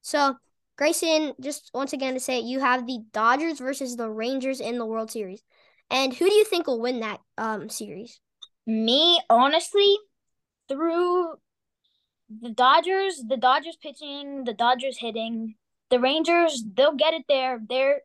So 0.01 0.37
Grayson, 0.79 1.35
just 1.41 1.71
once 1.75 1.93
again 1.93 2.15
to 2.15 2.21
say, 2.21 2.41
you 2.41 2.59
have 2.59 2.87
the 2.87 3.01
Dodgers 3.13 3.59
versus 3.59 3.97
the 3.97 4.09
Rangers 4.09 4.61
in 4.61 4.79
the 4.79 4.87
World 4.87 5.11
Series, 5.11 5.43
and 5.91 6.15
who 6.15 6.27
do 6.27 6.35
you 6.35 6.45
think 6.45 6.67
will 6.67 6.81
win 6.81 7.01
that 7.01 7.21
um 7.37 7.69
series? 7.69 8.19
Me, 8.67 9.21
honestly, 9.29 9.99
through 10.71 11.35
the 12.41 12.51
Dodgers, 12.51 13.23
the 13.29 13.37
Dodgers 13.37 13.77
pitching, 13.77 14.45
the 14.45 14.55
Dodgers 14.55 14.97
hitting, 14.99 15.57
the 15.91 16.01
Rangers, 16.01 16.65
they'll 16.75 16.97
get 16.97 17.13
it 17.13 17.25
there. 17.29 17.61
They're 17.69 18.01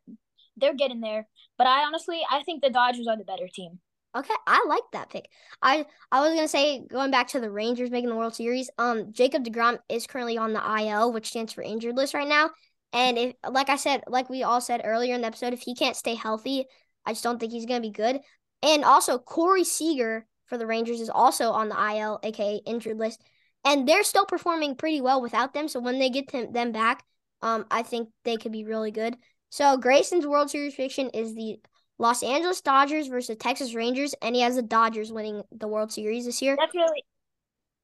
they're 0.58 0.76
getting 0.76 1.00
there. 1.00 1.26
But 1.60 1.66
I 1.66 1.84
honestly, 1.84 2.22
I 2.30 2.42
think 2.42 2.62
the 2.62 2.70
Dodgers 2.70 3.06
are 3.06 3.18
the 3.18 3.24
better 3.24 3.46
team. 3.46 3.80
Okay, 4.16 4.32
I 4.46 4.64
like 4.66 4.82
that 4.94 5.10
pick. 5.10 5.28
I 5.60 5.84
I 6.10 6.22
was 6.22 6.34
gonna 6.34 6.48
say 6.48 6.86
going 6.86 7.10
back 7.10 7.28
to 7.28 7.40
the 7.40 7.50
Rangers 7.50 7.90
making 7.90 8.08
the 8.08 8.16
World 8.16 8.34
Series. 8.34 8.70
Um, 8.78 9.12
Jacob 9.12 9.44
Degrom 9.44 9.78
is 9.90 10.06
currently 10.06 10.38
on 10.38 10.54
the 10.54 10.82
IL, 10.82 11.12
which 11.12 11.28
stands 11.28 11.52
for 11.52 11.60
injured 11.60 11.98
list 11.98 12.14
right 12.14 12.26
now. 12.26 12.48
And 12.94 13.18
if, 13.18 13.34
like 13.46 13.68
I 13.68 13.76
said, 13.76 14.04
like 14.08 14.30
we 14.30 14.42
all 14.42 14.62
said 14.62 14.80
earlier 14.84 15.14
in 15.14 15.20
the 15.20 15.26
episode, 15.26 15.52
if 15.52 15.60
he 15.60 15.74
can't 15.74 15.96
stay 15.96 16.14
healthy, 16.14 16.64
I 17.04 17.12
just 17.12 17.22
don't 17.22 17.38
think 17.38 17.52
he's 17.52 17.66
gonna 17.66 17.82
be 17.82 17.90
good. 17.90 18.20
And 18.62 18.82
also 18.82 19.18
Corey 19.18 19.64
Seager 19.64 20.26
for 20.46 20.56
the 20.56 20.66
Rangers 20.66 21.02
is 21.02 21.10
also 21.10 21.50
on 21.50 21.68
the 21.68 21.76
IL, 21.76 22.20
aka 22.22 22.62
injured 22.64 22.96
list, 22.96 23.22
and 23.66 23.86
they're 23.86 24.02
still 24.02 24.24
performing 24.24 24.76
pretty 24.76 25.02
well 25.02 25.20
without 25.20 25.52
them. 25.52 25.68
So 25.68 25.78
when 25.78 25.98
they 25.98 26.08
get 26.08 26.32
them, 26.32 26.72
back, 26.72 27.04
um, 27.42 27.66
I 27.70 27.82
think 27.82 28.08
they 28.24 28.38
could 28.38 28.50
be 28.50 28.64
really 28.64 28.92
good. 28.92 29.18
So 29.50 29.76
Grayson's 29.76 30.26
World 30.26 30.50
Series 30.50 30.74
prediction 30.74 31.10
is 31.10 31.34
the 31.34 31.60
Los 31.98 32.22
Angeles 32.22 32.60
Dodgers 32.60 33.08
versus 33.08 33.36
Texas 33.36 33.74
Rangers, 33.74 34.14
and 34.22 34.34
he 34.34 34.40
has 34.42 34.56
the 34.56 34.62
Dodgers 34.62 35.12
winning 35.12 35.42
the 35.52 35.68
World 35.68 35.92
Series 35.92 36.24
this 36.24 36.40
year. 36.40 36.56
Definitely, 36.56 37.04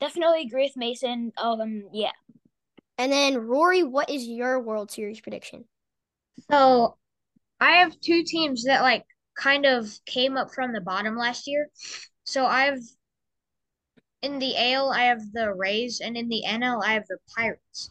definitely 0.01 0.43
agree 0.43 0.65
with 0.65 0.77
Mason. 0.77 1.33
Um, 1.37 1.89
yeah. 1.93 2.13
And 2.99 3.13
then 3.13 3.37
Rory, 3.37 3.83
what 3.83 4.09
is 4.09 4.27
your 4.27 4.61
World 4.61 4.91
Series 4.91 5.21
prediction? 5.21 5.65
So, 6.51 6.97
I 7.61 7.73
have 7.79 8.01
two 8.01 8.23
teams 8.23 8.65
that 8.65 8.83
like 8.83 9.05
kind 9.37 9.67
of 9.67 9.89
came 10.07 10.37
up 10.37 10.53
from 10.53 10.73
the 10.73 10.81
bottom 10.81 11.17
last 11.17 11.47
year. 11.47 11.69
So 12.25 12.47
I've 12.47 12.81
in 14.23 14.39
the 14.39 14.57
AL 14.57 14.91
I 14.93 15.05
have 15.05 15.21
the 15.33 15.53
Rays, 15.53 16.01
and 16.01 16.17
in 16.17 16.29
the 16.29 16.43
NL 16.47 16.83
I 16.85 16.95
have 16.95 17.07
the 17.09 17.19
Pirates. 17.37 17.91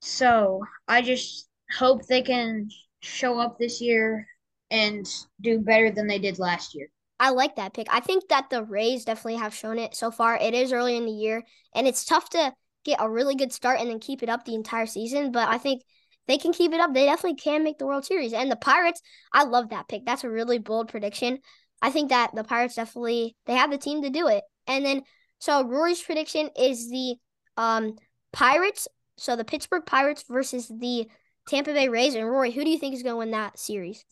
So 0.00 0.62
I 0.86 1.02
just 1.02 1.48
hope 1.76 2.06
they 2.06 2.22
can 2.22 2.68
show 3.00 3.38
up 3.38 3.58
this 3.58 3.80
year 3.80 4.26
and 4.70 5.06
do 5.40 5.60
better 5.60 5.90
than 5.90 6.06
they 6.06 6.18
did 6.18 6.38
last 6.38 6.74
year. 6.74 6.88
I 7.20 7.30
like 7.30 7.56
that 7.56 7.74
pick. 7.74 7.86
I 7.90 8.00
think 8.00 8.28
that 8.28 8.50
the 8.50 8.64
Rays 8.64 9.04
definitely 9.04 9.38
have 9.38 9.54
shown 9.54 9.78
it 9.78 9.94
so 9.94 10.10
far. 10.10 10.36
It 10.36 10.54
is 10.54 10.72
early 10.72 10.96
in 10.96 11.06
the 11.06 11.12
year, 11.12 11.44
and 11.74 11.86
it's 11.86 12.04
tough 12.04 12.28
to 12.30 12.52
get 12.84 13.00
a 13.00 13.08
really 13.08 13.34
good 13.34 13.52
start 13.52 13.80
and 13.80 13.88
then 13.88 14.00
keep 14.00 14.22
it 14.22 14.28
up 14.28 14.44
the 14.44 14.54
entire 14.54 14.86
season. 14.86 15.32
But 15.32 15.48
I 15.48 15.58
think 15.58 15.82
they 16.26 16.38
can 16.38 16.52
keep 16.52 16.72
it 16.72 16.80
up. 16.80 16.92
They 16.92 17.06
definitely 17.06 17.36
can 17.36 17.62
make 17.62 17.78
the 17.78 17.86
World 17.86 18.04
Series. 18.04 18.32
And 18.32 18.50
the 18.50 18.56
Pirates, 18.56 19.00
I 19.32 19.44
love 19.44 19.70
that 19.70 19.88
pick. 19.88 20.04
That's 20.04 20.24
a 20.24 20.30
really 20.30 20.58
bold 20.58 20.88
prediction. 20.88 21.38
I 21.80 21.90
think 21.90 22.10
that 22.10 22.34
the 22.34 22.44
Pirates 22.44 22.76
definitely 22.76 23.36
they 23.46 23.54
have 23.54 23.70
the 23.70 23.78
team 23.78 24.02
to 24.02 24.10
do 24.10 24.28
it. 24.28 24.42
And 24.66 24.84
then 24.84 25.02
so 25.38 25.64
Rory's 25.64 26.02
prediction 26.02 26.50
is 26.58 26.90
the 26.90 27.16
um 27.56 27.96
Pirates, 28.32 28.88
so 29.16 29.36
the 29.36 29.44
Pittsburgh 29.44 29.86
Pirates 29.86 30.24
versus 30.28 30.68
the 30.68 31.06
Tampa 31.46 31.72
Bay 31.72 31.88
Rays. 31.88 32.14
And 32.14 32.28
Rory, 32.28 32.50
who 32.50 32.64
do 32.64 32.70
you 32.70 32.78
think 32.78 32.94
is 32.94 33.02
going 33.02 33.14
to 33.14 33.18
win 33.18 33.30
that 33.32 33.58
series? 33.58 34.04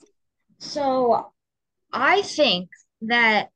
So 0.58 1.32
I 1.92 2.22
think 2.22 2.68
that 3.02 3.48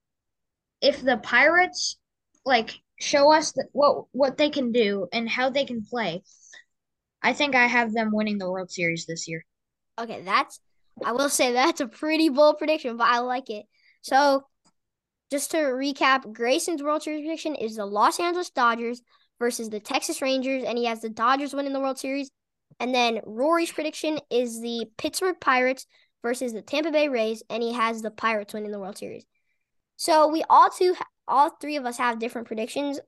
if 0.81 1.03
the 1.03 1.17
Pirates 1.19 1.99
like 2.45 2.71
show 2.99 3.33
us 3.33 3.53
that 3.53 3.67
what 3.73 4.05
what 4.13 4.37
they 4.37 4.51
can 4.51 4.73
do 4.73 5.07
and 5.13 5.29
how 5.29 5.51
they 5.51 5.65
can 5.65 5.85
play, 5.85 6.23
I 7.23 7.33
think 7.33 7.55
I 7.55 7.67
have 7.67 7.93
them 7.93 8.11
winning 8.13 8.39
the 8.39 8.51
World 8.51 8.71
Series 8.71 9.07
this 9.07 9.29
year. 9.29 9.45
Okay, 9.99 10.23
that's 10.23 10.61
I 11.05 11.13
will 11.13 11.29
say 11.29 11.53
that's 11.53 11.81
a 11.81 11.87
pretty 11.87 12.29
bold 12.29 12.59
prediction, 12.59 12.97
but 12.97 13.09
I 13.09 13.19
like 13.19 13.51
it. 13.51 13.67
So 14.03 14.45
just 15.31 15.51
to 15.51 15.59
recap, 15.59 16.33
Grayson's 16.33 16.83
World 16.83 17.03
Series 17.03 17.23
prediction 17.23 17.55
is 17.55 17.77
the 17.77 17.87
Los 17.87 18.21
Angeles 18.21 18.51
Dodgers 18.51 19.03
versus 19.39 19.69
the 19.69 19.81
Texas 19.81 20.23
Rangers, 20.23 20.65
and 20.65 20.79
he 20.79 20.85
has 20.87 21.01
the 21.01 21.11
Dodgers 21.11 21.55
winning 21.55 21.73
the 21.73 21.81
World 21.81 21.99
Series. 21.99 22.31
And 22.79 22.95
then 22.95 23.21
Rory's 23.25 23.73
prediction 23.73 24.19
is 24.31 24.61
the 24.61 24.87
Pittsburgh 24.99 25.37
Pirates 25.41 25.87
versus 26.23 26.53
the 26.53 26.63
Tampa 26.63 26.91
Bay 26.91 27.09
Rays, 27.09 27.43
and 27.49 27.63
he 27.63 27.73
has 27.73 28.03
the 28.03 28.11
Pirates 28.11 28.53
winning 28.53 28.71
the 28.71 28.81
World 28.81 28.99
Series. 28.99 29.25
So 29.97 30.29
we 30.29 30.45
all 30.51 30.71
two, 30.71 30.95
all 31.27 31.51
three 31.51 31.77
of 31.77 31.87
us 31.87 31.99
have 31.99 32.19
different 32.19 32.47
predictions, 32.47 33.01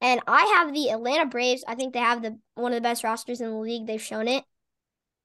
and 0.00 0.20
I 0.26 0.42
have 0.56 0.72
the 0.72 0.90
Atlanta 0.90 1.26
Braves. 1.26 1.64
I 1.66 1.74
think 1.74 1.92
they 1.92 2.00
have 2.00 2.22
the 2.22 2.38
one 2.54 2.72
of 2.72 2.76
the 2.76 2.82
best 2.82 3.04
rosters 3.04 3.40
in 3.40 3.50
the 3.50 3.56
league. 3.56 3.86
They've 3.86 4.00
shown 4.00 4.28
it. 4.28 4.44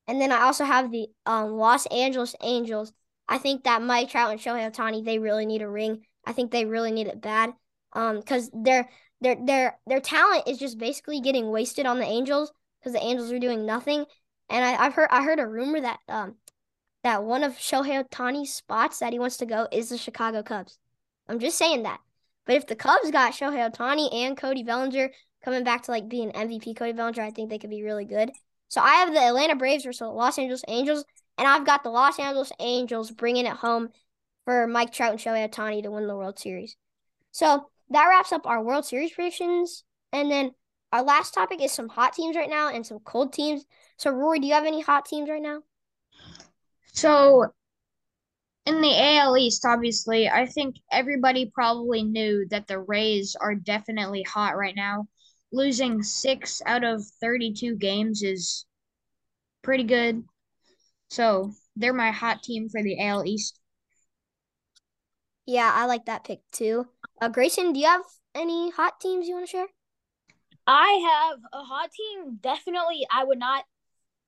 And 0.07 0.21
then 0.21 0.31
I 0.31 0.41
also 0.41 0.65
have 0.65 0.91
the 0.91 1.07
um, 1.25 1.51
Los 1.51 1.85
Angeles 1.87 2.35
Angels. 2.41 2.93
I 3.27 3.37
think 3.37 3.63
that 3.63 3.81
Mike 3.81 4.09
Trout 4.09 4.31
and 4.31 4.39
Shohei 4.39 4.71
Ohtani 4.71 5.03
they 5.03 5.19
really 5.19 5.45
need 5.45 5.61
a 5.61 5.69
ring. 5.69 6.03
I 6.25 6.33
think 6.33 6.51
they 6.51 6.65
really 6.65 6.91
need 6.91 7.07
it 7.07 7.21
bad. 7.21 7.53
Um, 7.93 8.19
because 8.19 8.49
their 8.53 8.89
their 9.21 9.37
their 9.43 9.79
their 9.87 10.01
talent 10.01 10.47
is 10.47 10.57
just 10.57 10.77
basically 10.77 11.21
getting 11.21 11.49
wasted 11.49 11.85
on 11.85 11.99
the 11.99 12.05
Angels 12.05 12.51
because 12.85 12.99
the 12.99 13.05
Angels 13.05 13.31
are 13.31 13.39
doing 13.39 13.65
nothing. 13.65 14.05
And 14.49 14.63
I, 14.63 14.85
I've 14.85 14.93
heard 14.93 15.09
I 15.09 15.23
heard 15.23 15.39
a 15.39 15.47
rumor 15.47 15.81
that 15.81 15.99
um 16.07 16.35
that 17.03 17.23
one 17.23 17.43
of 17.43 17.53
Shohei 17.53 18.03
Ohtani's 18.03 18.53
spots 18.53 18.99
that 18.99 19.11
he 19.11 19.19
wants 19.19 19.37
to 19.37 19.45
go 19.45 19.67
is 19.71 19.89
the 19.89 19.97
Chicago 19.97 20.43
Cubs. 20.43 20.77
I'm 21.27 21.39
just 21.39 21.57
saying 21.57 21.83
that. 21.83 21.99
But 22.45 22.57
if 22.57 22.67
the 22.67 22.75
Cubs 22.75 23.09
got 23.09 23.33
Shohei 23.33 23.71
Ohtani 23.71 24.13
and 24.13 24.37
Cody 24.37 24.63
Bellinger 24.63 25.11
coming 25.43 25.63
back 25.63 25.83
to 25.83 25.91
like 25.91 26.07
being 26.07 26.31
MVP 26.31 26.75
Cody 26.75 26.93
Bellinger, 26.93 27.23
I 27.23 27.31
think 27.31 27.49
they 27.49 27.57
could 27.57 27.71
be 27.71 27.83
really 27.83 28.05
good. 28.05 28.31
So 28.67 28.81
I 28.81 28.95
have 28.95 29.13
the 29.13 29.21
Atlanta 29.21 29.55
Braves 29.55 29.85
versus 29.85 30.01
Los 30.01 30.37
Angeles 30.37 30.63
Angels, 30.67 31.05
and 31.37 31.47
I've 31.47 31.65
got 31.65 31.83
the 31.83 31.89
Los 31.89 32.19
Angeles 32.19 32.51
Angels 32.59 33.11
bringing 33.11 33.45
it 33.45 33.53
home 33.53 33.89
for 34.43 34.67
Mike 34.67 34.93
Trout 34.93 35.11
and 35.11 35.19
Shohei 35.19 35.49
Ohtani 35.49 35.81
to 35.83 35.91
win 35.91 36.07
the 36.07 36.15
World 36.15 36.37
Series. 36.37 36.75
So 37.31 37.67
that 37.89 38.07
wraps 38.07 38.31
up 38.31 38.45
our 38.45 38.63
World 38.63 38.85
Series 38.85 39.11
predictions. 39.11 39.83
And 40.11 40.31
then 40.31 40.51
our 40.91 41.03
last 41.03 41.33
topic 41.33 41.61
is 41.61 41.71
some 41.71 41.89
hot 41.89 42.13
teams 42.13 42.35
right 42.35 42.49
now 42.49 42.69
and 42.69 42.85
some 42.85 42.99
cold 42.99 43.33
teams. 43.33 43.65
So, 43.97 44.11
Rory, 44.11 44.39
do 44.39 44.47
you 44.47 44.53
have 44.53 44.65
any 44.65 44.81
hot 44.81 45.05
teams 45.05 45.29
right 45.29 45.41
now? 45.41 45.61
So, 46.93 47.47
in 48.65 48.81
the 48.81 48.95
AL 48.97 49.37
East, 49.37 49.65
obviously, 49.65 50.29
I 50.29 50.45
think 50.45 50.77
everybody 50.91 51.51
probably 51.53 52.03
knew 52.03 52.47
that 52.49 52.67
the 52.67 52.79
Rays 52.79 53.35
are 53.39 53.55
definitely 53.55 54.23
hot 54.23 54.57
right 54.57 54.75
now. 54.75 55.07
Losing 55.51 56.01
six 56.01 56.61
out 56.65 56.83
of 56.83 57.03
32 57.21 57.75
games 57.75 58.23
is 58.23 58.65
pretty 59.61 59.83
good. 59.83 60.23
So, 61.09 61.51
they're 61.75 61.93
my 61.93 62.11
hot 62.11 62.41
team 62.41 62.69
for 62.69 62.81
the 62.81 62.99
AL 62.99 63.25
East. 63.25 63.59
Yeah, 65.45 65.71
I 65.73 65.85
like 65.85 66.05
that 66.05 66.23
pick 66.23 66.39
too. 66.51 66.87
Uh, 67.21 67.29
Grayson, 67.29 67.73
do 67.73 67.79
you 67.79 67.85
have 67.85 68.01
any 68.33 68.71
hot 68.71 68.99
teams 68.99 69.27
you 69.27 69.35
want 69.35 69.45
to 69.45 69.51
share? 69.51 69.67
I 70.67 71.29
have 71.31 71.39
a 71.53 71.63
hot 71.63 71.91
team. 71.91 72.39
Definitely, 72.41 73.05
I 73.11 73.23
would 73.23 73.39
not. 73.39 73.65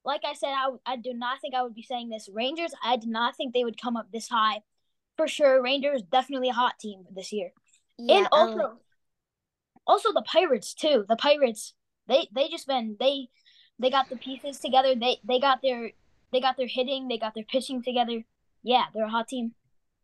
Like 0.05 0.21
I 0.25 0.33
said, 0.33 0.49
I, 0.49 0.69
I 0.85 0.95
do 0.95 1.13
not 1.13 1.41
think 1.41 1.53
I 1.53 1.63
would 1.63 1.73
be 1.73 1.83
saying 1.83 2.09
this. 2.09 2.29
Rangers, 2.31 2.71
I 2.83 2.95
did 2.97 3.09
not 3.09 3.35
think 3.35 3.53
they 3.53 3.63
would 3.63 3.81
come 3.81 3.97
up 3.97 4.07
this 4.11 4.29
high. 4.29 4.61
For 5.17 5.27
sure, 5.27 5.61
Rangers 5.61 6.03
definitely 6.03 6.49
a 6.49 6.53
hot 6.53 6.79
team 6.79 7.05
this 7.13 7.33
year. 7.33 7.51
Yeah, 7.97 8.19
and 8.19 8.27
also, 8.31 8.59
um... 8.59 8.77
also 9.85 10.13
the 10.13 10.21
Pirates 10.21 10.73
too. 10.73 11.05
The 11.09 11.15
Pirates, 11.15 11.73
they 12.07 12.27
they 12.33 12.47
just 12.49 12.67
been 12.67 12.95
they 12.99 13.29
they 13.79 13.89
got 13.89 14.09
the 14.09 14.15
pieces 14.15 14.59
together. 14.59 14.95
They 14.95 15.17
they 15.27 15.39
got 15.39 15.61
their 15.61 15.91
they 16.31 16.39
got 16.39 16.55
their 16.55 16.67
hitting. 16.67 17.07
They 17.07 17.17
got 17.17 17.33
their 17.33 17.43
pitching 17.43 17.83
together. 17.83 18.23
Yeah, 18.63 18.83
they're 18.93 19.05
a 19.05 19.09
hot 19.09 19.27
team. 19.27 19.53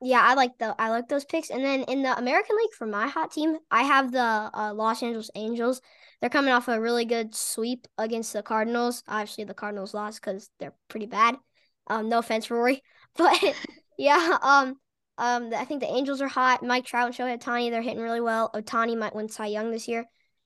Yeah, 0.01 0.21
I 0.21 0.33
like 0.33 0.57
the 0.57 0.75
I 0.77 0.89
like 0.89 1.07
those 1.07 1.23
picks. 1.25 1.49
And 1.49 1.63
then 1.63 1.83
in 1.83 2.03
the 2.03 2.17
American 2.17 2.57
League 2.57 2.73
for 2.73 2.85
my 2.85 3.07
hot 3.07 3.31
team, 3.31 3.57
I 3.71 3.83
have 3.83 4.11
the 4.11 4.19
uh, 4.53 4.73
Los 4.73 5.01
Angeles 5.01 5.29
Angels. 5.35 5.81
They're 6.19 6.29
coming 6.29 6.53
off 6.53 6.67
a 6.67 6.79
really 6.79 7.05
good 7.05 7.33
sweep 7.33 7.87
against 7.97 8.33
the 8.33 8.43
Cardinals. 8.43 9.03
Obviously, 9.07 9.45
the 9.45 9.53
Cardinals 9.53 9.93
lost 9.93 10.21
because 10.21 10.49
they're 10.59 10.75
pretty 10.89 11.05
bad. 11.05 11.35
Um, 11.87 12.09
no 12.09 12.19
offense, 12.19 12.51
Rory, 12.51 12.81
but 13.15 13.37
yeah. 13.97 14.37
Um, 14.41 14.75
um, 15.17 15.53
I 15.53 15.65
think 15.65 15.79
the 15.81 15.91
Angels 15.91 16.21
are 16.21 16.27
hot. 16.27 16.63
Mike 16.63 16.85
Trout 16.85 17.07
and 17.07 17.15
Shohei 17.15 17.37
Ohtani, 17.39 17.69
they're 17.69 17.81
hitting 17.81 18.01
really 18.01 18.21
well. 18.21 18.49
Ohtani 18.53 18.97
might 18.97 19.15
win 19.15 19.29
Cy 19.29 19.47
Young 19.47 19.71
this 19.71 19.87
year. 19.87 20.05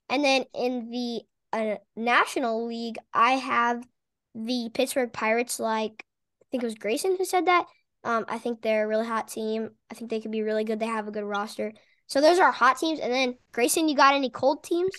And 0.09 0.23
then 0.23 0.45
in 0.53 0.89
the 0.89 1.21
uh, 1.53 1.75
National 1.95 2.65
League, 2.67 2.97
I 3.13 3.31
have 3.33 3.87
the 4.35 4.69
Pittsburgh 4.73 5.11
Pirates. 5.11 5.59
Like 5.59 6.03
I 6.41 6.45
think 6.51 6.63
it 6.63 6.67
was 6.67 6.75
Grayson 6.75 7.15
who 7.17 7.25
said 7.25 7.47
that 7.47 7.65
um, 8.07 8.23
I 8.29 8.37
think 8.37 8.61
they're 8.61 8.85
a 8.85 8.87
really 8.87 9.05
hot 9.05 9.27
team. 9.27 9.71
I 9.91 9.93
think 9.93 10.09
they 10.09 10.21
could 10.21 10.31
be 10.31 10.41
really 10.41 10.63
good. 10.63 10.79
They 10.79 10.85
have 10.85 11.09
a 11.09 11.11
good 11.11 11.25
roster. 11.25 11.73
So 12.07 12.21
those 12.21 12.39
are 12.39 12.53
hot 12.53 12.77
teams. 12.77 13.01
And 13.01 13.11
then 13.11 13.35
Grayson, 13.51 13.89
you 13.89 13.97
got 13.97 14.15
any 14.15 14.29
cold 14.29 14.63
teams? 14.63 14.91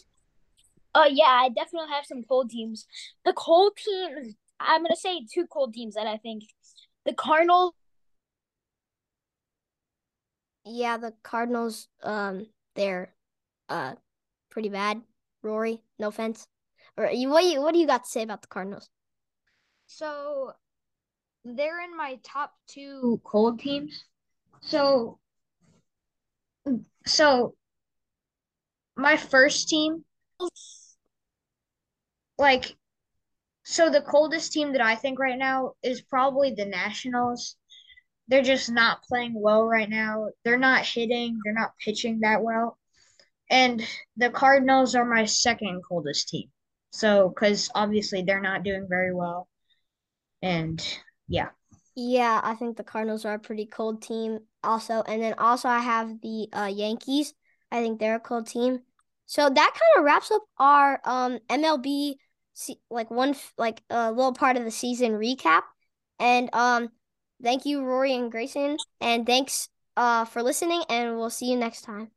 Uh 0.94 1.08
yeah, 1.10 1.24
I 1.24 1.48
definitely 1.48 1.88
have 1.90 2.04
some 2.04 2.22
cold 2.22 2.50
teams. 2.50 2.86
The 3.24 3.32
cold 3.32 3.72
teams, 3.82 4.34
I'm 4.60 4.82
gonna 4.82 4.94
say 4.94 5.22
two 5.32 5.46
cold 5.46 5.72
teams 5.72 5.94
that 5.94 6.06
I 6.06 6.18
think. 6.18 6.44
The 7.06 7.14
Cardinals. 7.14 7.72
Yeah, 10.66 10.98
the 10.98 11.14
Cardinals, 11.22 11.88
um, 12.02 12.46
they're 12.74 13.14
uh 13.70 13.94
pretty 14.50 14.68
bad. 14.68 15.00
Rory, 15.42 15.80
no 15.98 16.08
offense. 16.08 16.46
Or 16.98 17.06
you 17.10 17.30
what 17.30 17.44
you 17.44 17.62
what 17.62 17.72
do 17.72 17.80
you 17.80 17.86
got 17.86 18.04
to 18.04 18.10
say 18.10 18.22
about 18.22 18.42
the 18.42 18.48
Cardinals? 18.48 18.90
So 19.86 20.52
they're 21.44 21.80
in 21.80 21.96
my 21.96 22.18
top 22.22 22.52
two 22.68 23.20
cold 23.24 23.60
teams. 23.60 24.04
So, 24.60 25.18
so 27.06 27.54
my 28.96 29.16
first 29.16 29.68
team, 29.68 30.04
like, 32.38 32.74
so 33.64 33.90
the 33.90 34.02
coldest 34.02 34.52
team 34.52 34.72
that 34.72 34.80
I 34.80 34.94
think 34.94 35.18
right 35.18 35.38
now 35.38 35.72
is 35.82 36.02
probably 36.02 36.54
the 36.54 36.64
Nationals. 36.64 37.56
They're 38.28 38.42
just 38.42 38.70
not 38.70 39.02
playing 39.02 39.34
well 39.34 39.64
right 39.64 39.88
now. 39.88 40.28
They're 40.44 40.58
not 40.58 40.84
hitting. 40.84 41.38
They're 41.44 41.54
not 41.54 41.72
pitching 41.82 42.20
that 42.20 42.42
well. 42.42 42.78
And 43.50 43.82
the 44.16 44.30
Cardinals 44.30 44.94
are 44.94 45.04
my 45.04 45.24
second 45.24 45.82
coldest 45.88 46.28
team. 46.28 46.50
So, 46.90 47.28
because 47.28 47.70
obviously 47.74 48.22
they're 48.22 48.40
not 48.40 48.64
doing 48.64 48.86
very 48.88 49.14
well. 49.14 49.48
And 50.42 50.82
yeah. 51.28 51.50
Yeah, 51.94 52.40
I 52.42 52.54
think 52.54 52.76
the 52.76 52.84
Cardinals 52.84 53.24
are 53.24 53.34
a 53.34 53.38
pretty 53.38 53.66
cold 53.66 54.02
team 54.02 54.40
also. 54.62 55.02
And 55.02 55.22
then 55.22 55.34
also 55.38 55.68
I 55.68 55.80
have 55.80 56.20
the 56.20 56.48
uh, 56.52 56.70
Yankees. 56.72 57.34
I 57.72 57.82
think 57.82 57.98
they're 57.98 58.16
a 58.16 58.20
cold 58.20 58.46
team. 58.46 58.80
So 59.26 59.48
that 59.48 59.54
kind 59.72 59.98
of 59.98 60.04
wraps 60.04 60.30
up 60.30 60.42
our 60.58 61.00
um 61.04 61.38
MLB 61.50 62.18
like 62.90 63.10
one 63.10 63.34
like 63.58 63.82
a 63.90 64.10
little 64.10 64.32
part 64.32 64.56
of 64.56 64.64
the 64.64 64.70
season 64.70 65.12
recap. 65.12 65.62
And 66.18 66.48
um 66.54 66.90
thank 67.42 67.66
you 67.66 67.82
Rory 67.84 68.14
and 68.14 68.30
Grayson 68.32 68.78
and 69.00 69.26
thanks 69.26 69.68
uh 69.96 70.24
for 70.24 70.42
listening 70.42 70.82
and 70.88 71.18
we'll 71.18 71.30
see 71.30 71.50
you 71.50 71.56
next 71.56 71.82
time. 71.82 72.10